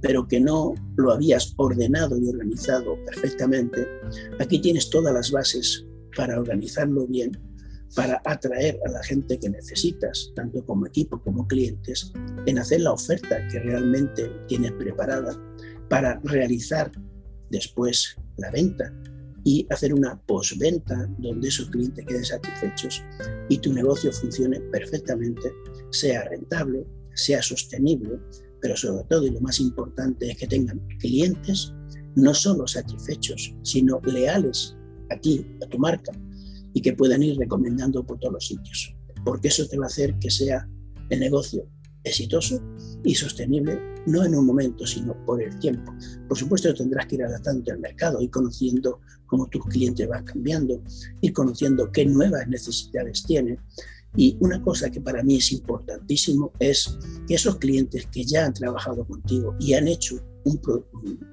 pero 0.00 0.26
que 0.26 0.40
no 0.40 0.74
lo 0.96 1.12
habías 1.12 1.52
ordenado 1.56 2.18
y 2.18 2.28
organizado 2.28 2.96
perfectamente, 3.04 3.86
aquí 4.38 4.58
tienes 4.60 4.88
todas 4.90 5.12
las 5.12 5.30
bases 5.30 5.84
para 6.16 6.38
organizarlo 6.38 7.06
bien, 7.06 7.32
para 7.94 8.20
atraer 8.24 8.78
a 8.86 8.90
la 8.90 9.02
gente 9.02 9.38
que 9.38 9.48
necesitas, 9.48 10.30
tanto 10.34 10.64
como 10.64 10.86
equipo 10.86 11.20
como 11.22 11.46
clientes, 11.46 12.12
en 12.46 12.58
hacer 12.58 12.82
la 12.82 12.92
oferta 12.92 13.46
que 13.48 13.58
realmente 13.58 14.30
tienes 14.46 14.72
preparada, 14.72 15.36
para 15.88 16.20
realizar 16.24 16.90
después 17.50 18.16
la 18.36 18.50
venta 18.50 18.92
y 19.44 19.66
hacer 19.70 19.92
una 19.94 20.20
postventa 20.22 21.08
donde 21.18 21.48
esos 21.48 21.70
clientes 21.70 22.04
queden 22.06 22.24
satisfechos 22.24 23.02
y 23.48 23.58
tu 23.58 23.72
negocio 23.72 24.12
funcione 24.12 24.60
perfectamente, 24.72 25.52
sea 25.90 26.24
rentable, 26.28 26.86
sea 27.14 27.42
sostenible, 27.42 28.20
pero 28.60 28.76
sobre 28.76 29.04
todo 29.04 29.26
y 29.26 29.30
lo 29.30 29.40
más 29.40 29.58
importante 29.58 30.30
es 30.30 30.36
que 30.36 30.46
tengan 30.46 30.78
clientes 30.98 31.72
no 32.16 32.34
solo 32.34 32.66
satisfechos, 32.66 33.54
sino 33.62 34.00
leales 34.04 34.76
a 35.10 35.16
ti, 35.16 35.46
a 35.62 35.66
tu 35.66 35.78
marca, 35.78 36.12
y 36.72 36.80
que 36.80 36.92
puedan 36.92 37.22
ir 37.22 37.36
recomendando 37.38 38.04
por 38.04 38.18
todos 38.18 38.34
los 38.34 38.46
sitios, 38.46 38.94
porque 39.24 39.48
eso 39.48 39.66
te 39.66 39.78
va 39.78 39.84
a 39.84 39.88
hacer 39.88 40.18
que 40.18 40.30
sea 40.30 40.68
el 41.08 41.20
negocio 41.20 41.66
exitoso 42.04 42.62
y 43.04 43.14
sostenible, 43.14 43.78
no 44.06 44.24
en 44.24 44.34
un 44.34 44.46
momento, 44.46 44.86
sino 44.86 45.14
por 45.26 45.42
el 45.42 45.58
tiempo. 45.58 45.92
Por 46.28 46.38
supuesto, 46.38 46.72
tendrás 46.72 47.06
que 47.06 47.16
ir 47.16 47.24
adaptando 47.24 47.70
al 47.72 47.80
mercado 47.80 48.22
y 48.22 48.28
conociendo 48.28 49.00
cómo 49.26 49.46
tus 49.48 49.64
clientes 49.66 50.08
van 50.08 50.24
cambiando, 50.24 50.82
y 51.20 51.30
conociendo 51.32 51.90
qué 51.92 52.06
nuevas 52.06 52.48
necesidades 52.48 53.22
tienen 53.24 53.58
y 54.16 54.36
una 54.40 54.60
cosa 54.60 54.90
que 54.90 55.00
para 55.00 55.22
mí 55.22 55.36
es 55.36 55.52
importantísimo 55.52 56.52
es 56.58 56.98
que 57.28 57.34
esos 57.34 57.56
clientes 57.56 58.06
que 58.06 58.24
ya 58.24 58.46
han 58.46 58.54
trabajado 58.54 59.06
contigo 59.06 59.54
y 59.60 59.74
han 59.74 59.86
hecho 59.86 60.16
un, 60.44 60.60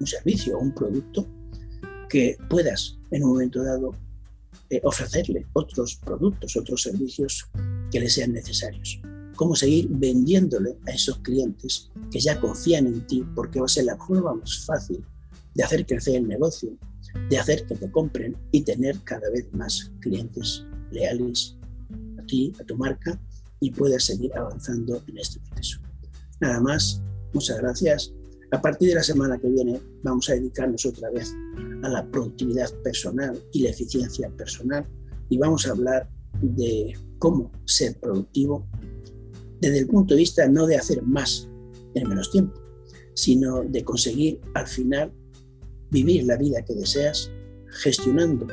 servicio 0.06 0.56
o 0.56 0.60
un 0.60 0.74
producto, 0.74 1.26
que 2.08 2.36
puedas 2.48 2.98
en 3.10 3.24
un 3.24 3.30
momento 3.30 3.62
dado 3.62 3.94
eh, 4.70 4.80
ofrecerle 4.84 5.46
otros 5.54 5.96
productos, 5.96 6.56
otros 6.56 6.82
servicios 6.82 7.46
que 7.90 8.00
les 8.00 8.14
sean 8.14 8.32
necesarios. 8.32 9.00
Cómo 9.36 9.54
seguir 9.54 9.88
vendiéndole 9.90 10.76
a 10.86 10.90
esos 10.90 11.18
clientes 11.20 11.90
que 12.10 12.20
ya 12.20 12.40
confían 12.40 12.86
en 12.86 13.06
ti, 13.06 13.24
porque 13.34 13.60
va 13.60 13.66
a 13.66 13.68
ser 13.68 13.84
la 13.84 13.96
forma 13.96 14.34
más 14.34 14.64
fácil 14.66 15.04
de 15.54 15.64
hacer 15.64 15.86
crecer 15.86 16.16
el 16.16 16.28
negocio, 16.28 16.76
de 17.30 17.38
hacer 17.38 17.66
que 17.66 17.76
te 17.76 17.90
compren 17.90 18.36
y 18.52 18.62
tener 18.62 18.98
cada 19.04 19.30
vez 19.30 19.46
más 19.52 19.92
clientes 20.00 20.64
leales 20.90 21.56
a 22.60 22.64
tu 22.64 22.76
marca 22.76 23.18
y 23.60 23.70
puedas 23.70 24.04
seguir 24.04 24.30
avanzando 24.36 25.02
en 25.06 25.18
este 25.18 25.40
proceso. 25.40 25.80
Nada 26.40 26.60
más, 26.60 27.02
muchas 27.32 27.58
gracias. 27.58 28.12
A 28.50 28.62
partir 28.62 28.88
de 28.88 28.94
la 28.94 29.02
semana 29.02 29.38
que 29.38 29.48
viene 29.48 29.80
vamos 30.02 30.28
a 30.30 30.34
dedicarnos 30.34 30.86
otra 30.86 31.10
vez 31.10 31.34
a 31.82 31.88
la 31.88 32.10
productividad 32.10 32.72
personal 32.82 33.38
y 33.52 33.62
la 33.62 33.70
eficiencia 33.70 34.30
personal 34.30 34.86
y 35.28 35.36
vamos 35.36 35.66
a 35.66 35.72
hablar 35.72 36.08
de 36.40 36.94
cómo 37.18 37.52
ser 37.66 37.98
productivo 38.00 38.66
desde 39.60 39.80
el 39.80 39.86
punto 39.86 40.14
de 40.14 40.20
vista 40.20 40.48
no 40.48 40.66
de 40.66 40.76
hacer 40.76 41.02
más 41.02 41.48
en 41.94 42.08
menos 42.08 42.30
tiempo, 42.30 42.58
sino 43.14 43.64
de 43.64 43.84
conseguir 43.84 44.40
al 44.54 44.66
final 44.66 45.12
vivir 45.90 46.24
la 46.24 46.36
vida 46.36 46.64
que 46.64 46.74
deseas 46.74 47.30
gestionando 47.82 48.46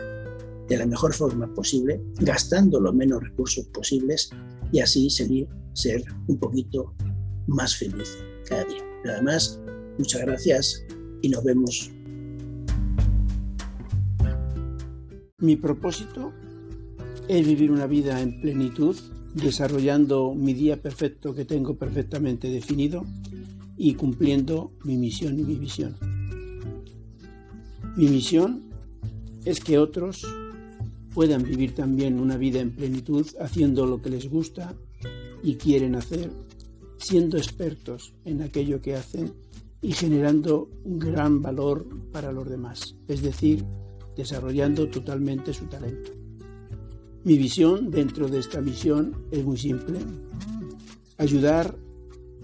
de 0.68 0.78
la 0.78 0.86
mejor 0.86 1.14
forma 1.14 1.54
posible, 1.54 2.02
gastando 2.20 2.80
los 2.80 2.94
menos 2.94 3.24
recursos 3.24 3.66
posibles 3.68 4.30
y 4.72 4.80
así 4.80 5.10
seguir 5.10 5.48
ser 5.74 6.04
un 6.28 6.38
poquito 6.38 6.94
más 7.48 7.76
feliz 7.76 8.18
cada 8.50 8.64
día. 8.66 8.84
Nada 9.04 9.22
muchas 9.98 10.22
gracias 10.22 10.86
y 11.22 11.30
nos 11.30 11.44
vemos. 11.44 11.92
Mi 15.40 15.56
propósito 15.56 16.34
es 17.28 17.46
vivir 17.46 17.72
una 17.72 17.88
vida 17.88 18.22
en 18.22 18.40
plenitud, 18.40 18.96
desarrollando 19.34 20.34
mi 20.34 20.54
día 20.54 20.82
perfecto 20.82 21.34
que 21.34 21.46
tengo 21.46 21.76
perfectamente 21.76 22.50
definido 22.50 23.06
y 23.78 23.96
cumpliendo 23.96 24.72
mi 24.84 24.98
misión 24.98 25.40
y 25.40 25.44
mi 25.44 25.56
visión. 25.56 25.96
Mi 27.96 28.08
misión 28.08 28.64
es 29.46 29.60
que 29.60 29.78
otros 29.78 30.26
puedan 31.14 31.44
vivir 31.44 31.74
también 31.74 32.20
una 32.20 32.38
vida 32.38 32.60
en 32.60 32.72
plenitud 32.72 33.26
haciendo 33.40 33.86
lo 33.86 34.02
que 34.02 34.10
les 34.10 34.30
gusta 34.30 34.76
y 35.44 35.56
quieren 35.56 35.96
hacer, 35.96 36.30
siendo 36.98 37.38
expertos 37.38 38.14
en 38.26 38.42
aquello 38.42 38.82
que 38.82 38.96
hacen 38.96 39.32
y 39.86 39.92
generando 39.92 40.68
un 40.84 40.98
gran 40.98 41.44
valor 41.44 41.86
para 42.12 42.32
los 42.32 42.50
demás, 42.50 42.96
es 43.08 43.22
decir, 43.22 43.64
desarrollando 44.18 44.90
totalmente 44.90 45.54
su 45.54 45.66
talento. 45.66 46.10
Mi 47.24 47.38
visión 47.38 47.92
dentro 47.92 48.28
de 48.28 48.40
esta 48.40 48.62
misión 48.62 49.28
es 49.30 49.46
muy 49.46 49.58
simple, 49.58 50.00
ayudar 51.20 51.78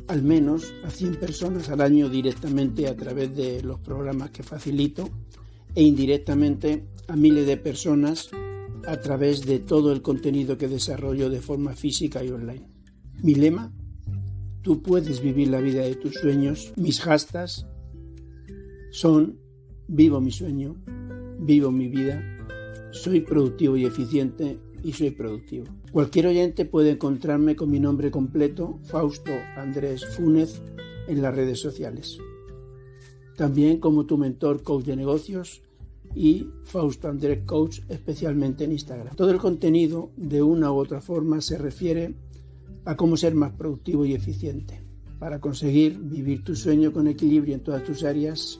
al 0.08 0.22
menos 0.22 0.72
a 0.84 0.92
100 0.92 1.16
personas 1.16 1.68
al 1.70 1.82
año 1.82 2.10
directamente 2.10 2.88
a 2.88 2.96
través 2.96 3.36
de 3.36 3.64
los 3.64 3.80
programas 3.80 4.30
que 4.30 4.44
facilito 4.44 5.10
e 5.74 5.82
indirectamente 5.82 6.86
a 7.08 7.16
miles 7.16 7.48
de 7.48 7.58
personas 7.58 8.30
a 8.86 8.98
través 8.98 9.48
de 9.48 9.58
todo 9.58 9.92
el 9.92 10.04
contenido 10.04 10.60
que 10.60 10.68
desarrollo 10.68 11.28
de 11.32 11.42
forma 11.42 11.74
física 11.74 12.24
y 12.24 12.30
online. 12.30 12.68
Mi 13.24 13.34
lema, 13.34 13.74
tú 14.62 14.82
puedes 14.82 15.22
vivir 15.22 15.50
la 15.50 15.62
vida 15.62 15.82
de 15.82 15.96
tus 15.96 16.16
sueños. 16.16 16.74
Mis 16.76 17.02
hashtags 17.02 17.66
son 18.92 19.40
vivo 19.88 20.22
mi 20.22 20.32
sueño, 20.32 20.76
vivo 21.40 21.72
mi 21.72 21.88
vida, 21.88 22.24
soy 22.92 23.22
productivo 23.22 23.78
y 23.78 23.86
eficiente 23.86 24.60
y 24.84 24.94
soy 24.94 25.12
productivo. 25.12 25.66
Cualquier 25.92 26.28
oyente 26.28 26.66
puede 26.66 26.92
encontrarme 26.92 27.56
con 27.56 27.70
mi 27.70 27.80
nombre 27.80 28.12
completo, 28.12 28.80
Fausto 28.84 29.32
Andrés 29.58 30.06
Fúnez, 30.16 30.62
en 31.08 31.22
las 31.22 31.36
redes 31.36 31.60
sociales. 31.60 32.18
también 33.38 33.80
como 33.80 34.06
tu 34.06 34.18
mentor 34.18 34.62
coach 34.62 34.86
de 34.86 34.96
negocios 34.96 35.64
y 36.14 36.48
Fausto 36.64 37.08
Andrés 37.08 37.44
Coach, 37.46 37.80
especialmente 37.90 38.66
en 38.66 38.74
Instagram. 38.74 39.16
Todo 39.16 39.32
el 39.32 39.40
contenido, 39.40 40.12
de 40.16 40.44
una 40.44 40.72
u 40.72 40.76
otra 40.76 41.02
forma, 41.02 41.42
se 41.42 41.58
refiere 41.58 42.14
a 42.86 42.96
cómo 42.96 43.18
ser 43.18 43.36
más 43.36 43.52
productivo 43.54 44.06
y 44.06 44.14
eficiente 44.14 44.82
para 45.20 45.40
conseguir 45.40 46.00
vivir 46.00 46.44
tu 46.44 46.56
sueño 46.56 46.92
con 46.92 47.08
equilibrio 47.08 47.54
en 47.54 47.64
todas 47.64 47.84
tus 47.84 48.04
áreas 48.04 48.60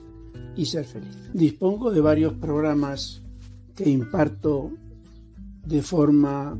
y 0.56 0.66
ser 0.66 0.84
feliz. 0.84 1.16
Dispongo 1.32 1.90
de 1.90 2.00
varios 2.00 2.34
programas 2.34 3.22
que 3.74 3.88
imparto 3.88 4.70
de 5.66 5.82
forma 5.82 6.56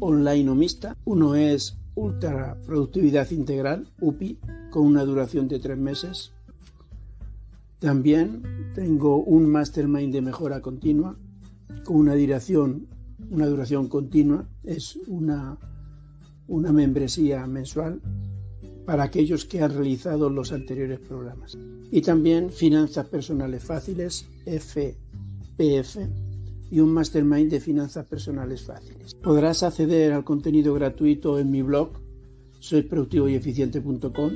online 0.00 0.50
o 0.50 0.54
mixta. 0.54 0.96
Uno 1.04 1.34
es 1.34 1.76
Ultra 1.94 2.56
Productividad 2.66 3.30
Integral, 3.30 3.88
UPI, 4.00 4.38
con 4.70 4.86
una 4.86 5.04
duración 5.04 5.48
de 5.48 5.58
tres 5.58 5.78
meses. 5.78 6.32
También 7.78 8.42
tengo 8.74 9.22
un 9.22 9.46
Mastermind 9.48 10.12
de 10.12 10.20
mejora 10.20 10.60
continua 10.60 11.16
con 11.84 11.96
una 11.96 12.14
duración, 12.14 12.86
una 13.30 13.46
duración 13.46 13.88
continua. 13.88 14.46
Es 14.64 14.96
una, 15.06 15.56
una 16.50 16.72
membresía 16.72 17.46
mensual 17.46 18.00
para 18.84 19.04
aquellos 19.04 19.44
que 19.44 19.62
han 19.62 19.72
realizado 19.72 20.28
los 20.28 20.50
anteriores 20.52 20.98
programas. 20.98 21.56
Y 21.92 22.02
también 22.02 22.50
Finanzas 22.50 23.06
Personales 23.06 23.62
Fáciles, 23.62 24.26
FPF, 24.44 25.96
y 26.72 26.80
un 26.80 26.92
Mastermind 26.92 27.50
de 27.50 27.60
Finanzas 27.60 28.04
Personales 28.06 28.62
Fáciles. 28.62 29.14
Podrás 29.14 29.62
acceder 29.62 30.12
al 30.12 30.24
contenido 30.24 30.74
gratuito 30.74 31.38
en 31.38 31.50
mi 31.50 31.62
blog, 31.62 31.92
soyproductivoyeficiente.com, 32.58 34.32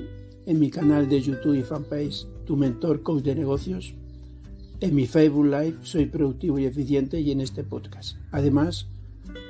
en 0.46 0.58
mi 0.58 0.70
canal 0.70 1.08
de 1.08 1.20
YouTube 1.20 1.58
y 1.58 1.62
fanpage 1.62 2.26
tu 2.44 2.56
mentor 2.56 3.02
coach 3.02 3.24
de 3.24 3.34
negocios, 3.34 3.94
en 4.80 4.94
mi 4.94 5.06
Facebook 5.06 5.46
Live 5.46 5.78
Soy 5.82 6.06
Productivo 6.06 6.58
y 6.60 6.66
Eficiente 6.66 7.20
y 7.20 7.32
en 7.32 7.40
este 7.40 7.64
podcast. 7.64 8.18
Además 8.30 8.88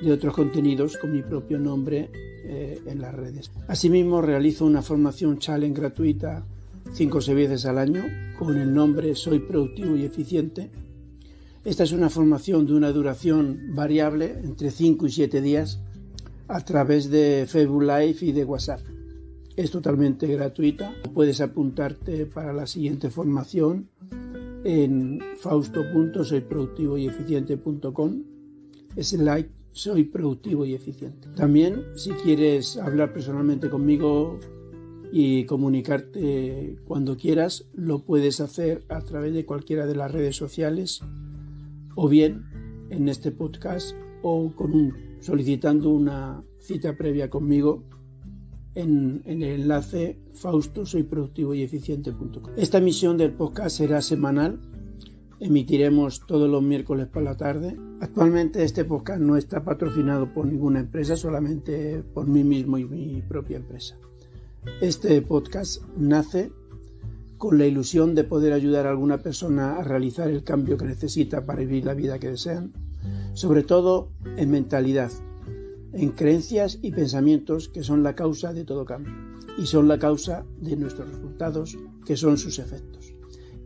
de 0.02 0.12
otros 0.12 0.34
contenidos 0.34 0.96
con 0.96 1.12
mi 1.12 1.22
propio 1.22 1.58
nombre 1.58 2.10
eh, 2.46 2.80
en 2.86 3.00
las 3.00 3.14
redes. 3.14 3.50
Asimismo, 3.68 4.20
realizo 4.20 4.66
una 4.66 4.82
formación 4.82 5.38
challenge 5.38 5.80
gratuita 5.80 6.44
5 6.92 7.18
o 7.18 7.20
6 7.20 7.36
veces 7.36 7.66
al 7.66 7.78
año 7.78 8.04
con 8.38 8.56
el 8.58 8.72
nombre 8.72 9.14
Soy 9.14 9.40
Productivo 9.40 9.96
y 9.96 10.04
Eficiente. 10.04 10.70
Esta 11.64 11.82
es 11.84 11.92
una 11.92 12.10
formación 12.10 12.66
de 12.66 12.74
una 12.74 12.90
duración 12.92 13.74
variable 13.74 14.38
entre 14.44 14.70
5 14.70 15.06
y 15.06 15.10
7 15.10 15.40
días 15.40 15.80
a 16.48 16.62
través 16.64 17.10
de 17.10 17.46
Facebook 17.48 17.82
Live 17.82 18.16
y 18.20 18.32
de 18.32 18.44
WhatsApp. 18.44 18.80
Es 19.56 19.70
totalmente 19.70 20.26
gratuita. 20.26 20.92
Puedes 21.14 21.40
apuntarte 21.40 22.26
para 22.26 22.52
la 22.52 22.66
siguiente 22.66 23.08
formación 23.08 23.88
en 24.64 25.22
fausto.soyproductivoyeficiente.com 25.38 28.22
like 29.18 29.50
soy 29.74 30.04
productivo 30.04 30.64
y 30.64 30.74
eficiente. 30.74 31.28
También 31.36 31.84
si 31.96 32.10
quieres 32.12 32.76
hablar 32.76 33.12
personalmente 33.12 33.68
conmigo 33.68 34.38
y 35.12 35.44
comunicarte 35.44 36.78
cuando 36.86 37.16
quieras, 37.16 37.66
lo 37.74 38.04
puedes 38.04 38.40
hacer 38.40 38.84
a 38.88 39.00
través 39.02 39.34
de 39.34 39.44
cualquiera 39.44 39.86
de 39.86 39.96
las 39.96 40.10
redes 40.10 40.36
sociales 40.36 41.02
o 41.96 42.08
bien 42.08 42.44
en 42.90 43.08
este 43.08 43.32
podcast 43.32 43.94
o 44.22 44.52
con 44.54 44.94
solicitando 45.20 45.90
una 45.90 46.42
cita 46.58 46.96
previa 46.96 47.28
conmigo 47.28 47.82
en, 48.74 49.22
el 49.26 49.42
enlace 49.42 50.18
fausto 50.32 50.86
soy 50.86 51.02
productivo 51.02 51.54
y 51.54 51.62
eficiente.com. 51.62 52.54
Esta 52.56 52.78
emisión 52.78 53.16
del 53.16 53.32
podcast 53.32 53.76
será 53.76 54.02
semanal. 54.02 54.60
Emitiremos 55.40 56.24
todos 56.26 56.48
los 56.48 56.62
miércoles 56.62 57.08
por 57.08 57.22
la 57.22 57.36
tarde. 57.36 57.76
Actualmente 58.00 58.62
este 58.62 58.84
podcast 58.84 59.20
no 59.20 59.36
está 59.36 59.64
patrocinado 59.64 60.32
por 60.32 60.46
ninguna 60.46 60.80
empresa, 60.80 61.16
solamente 61.16 62.02
por 62.14 62.28
mí 62.28 62.44
mismo 62.44 62.78
y 62.78 62.84
mi 62.84 63.22
propia 63.22 63.56
empresa. 63.56 63.96
Este 64.80 65.20
podcast 65.22 65.82
nace 65.96 66.52
con 67.36 67.58
la 67.58 67.66
ilusión 67.66 68.14
de 68.14 68.24
poder 68.24 68.52
ayudar 68.52 68.86
a 68.86 68.90
alguna 68.90 69.18
persona 69.18 69.76
a 69.76 69.82
realizar 69.82 70.30
el 70.30 70.44
cambio 70.44 70.76
que 70.78 70.86
necesita 70.86 71.44
para 71.44 71.60
vivir 71.60 71.84
la 71.84 71.94
vida 71.94 72.18
que 72.18 72.30
desean, 72.30 72.72
sobre 73.34 73.64
todo 73.64 74.10
en 74.36 74.50
mentalidad, 74.50 75.10
en 75.92 76.10
creencias 76.12 76.78
y 76.80 76.92
pensamientos 76.92 77.68
que 77.68 77.82
son 77.82 78.02
la 78.02 78.14
causa 78.14 78.52
de 78.52 78.64
todo 78.64 78.84
cambio 78.84 79.12
y 79.58 79.66
son 79.66 79.88
la 79.88 79.98
causa 79.98 80.44
de 80.60 80.76
nuestros 80.76 81.08
resultados 81.08 81.76
que 82.06 82.16
son 82.16 82.38
sus 82.38 82.58
efectos. 82.58 83.03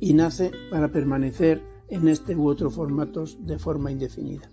Y 0.01 0.15
nace 0.15 0.53
para 0.71 0.89
permanecer 0.89 1.63
en 1.89 2.09
este 2.09 2.37
u 2.37 2.49
otro 2.49 2.71
formatos 2.71 3.39
de 3.47 3.59
forma 3.59 3.91
indefinida. 3.91 4.49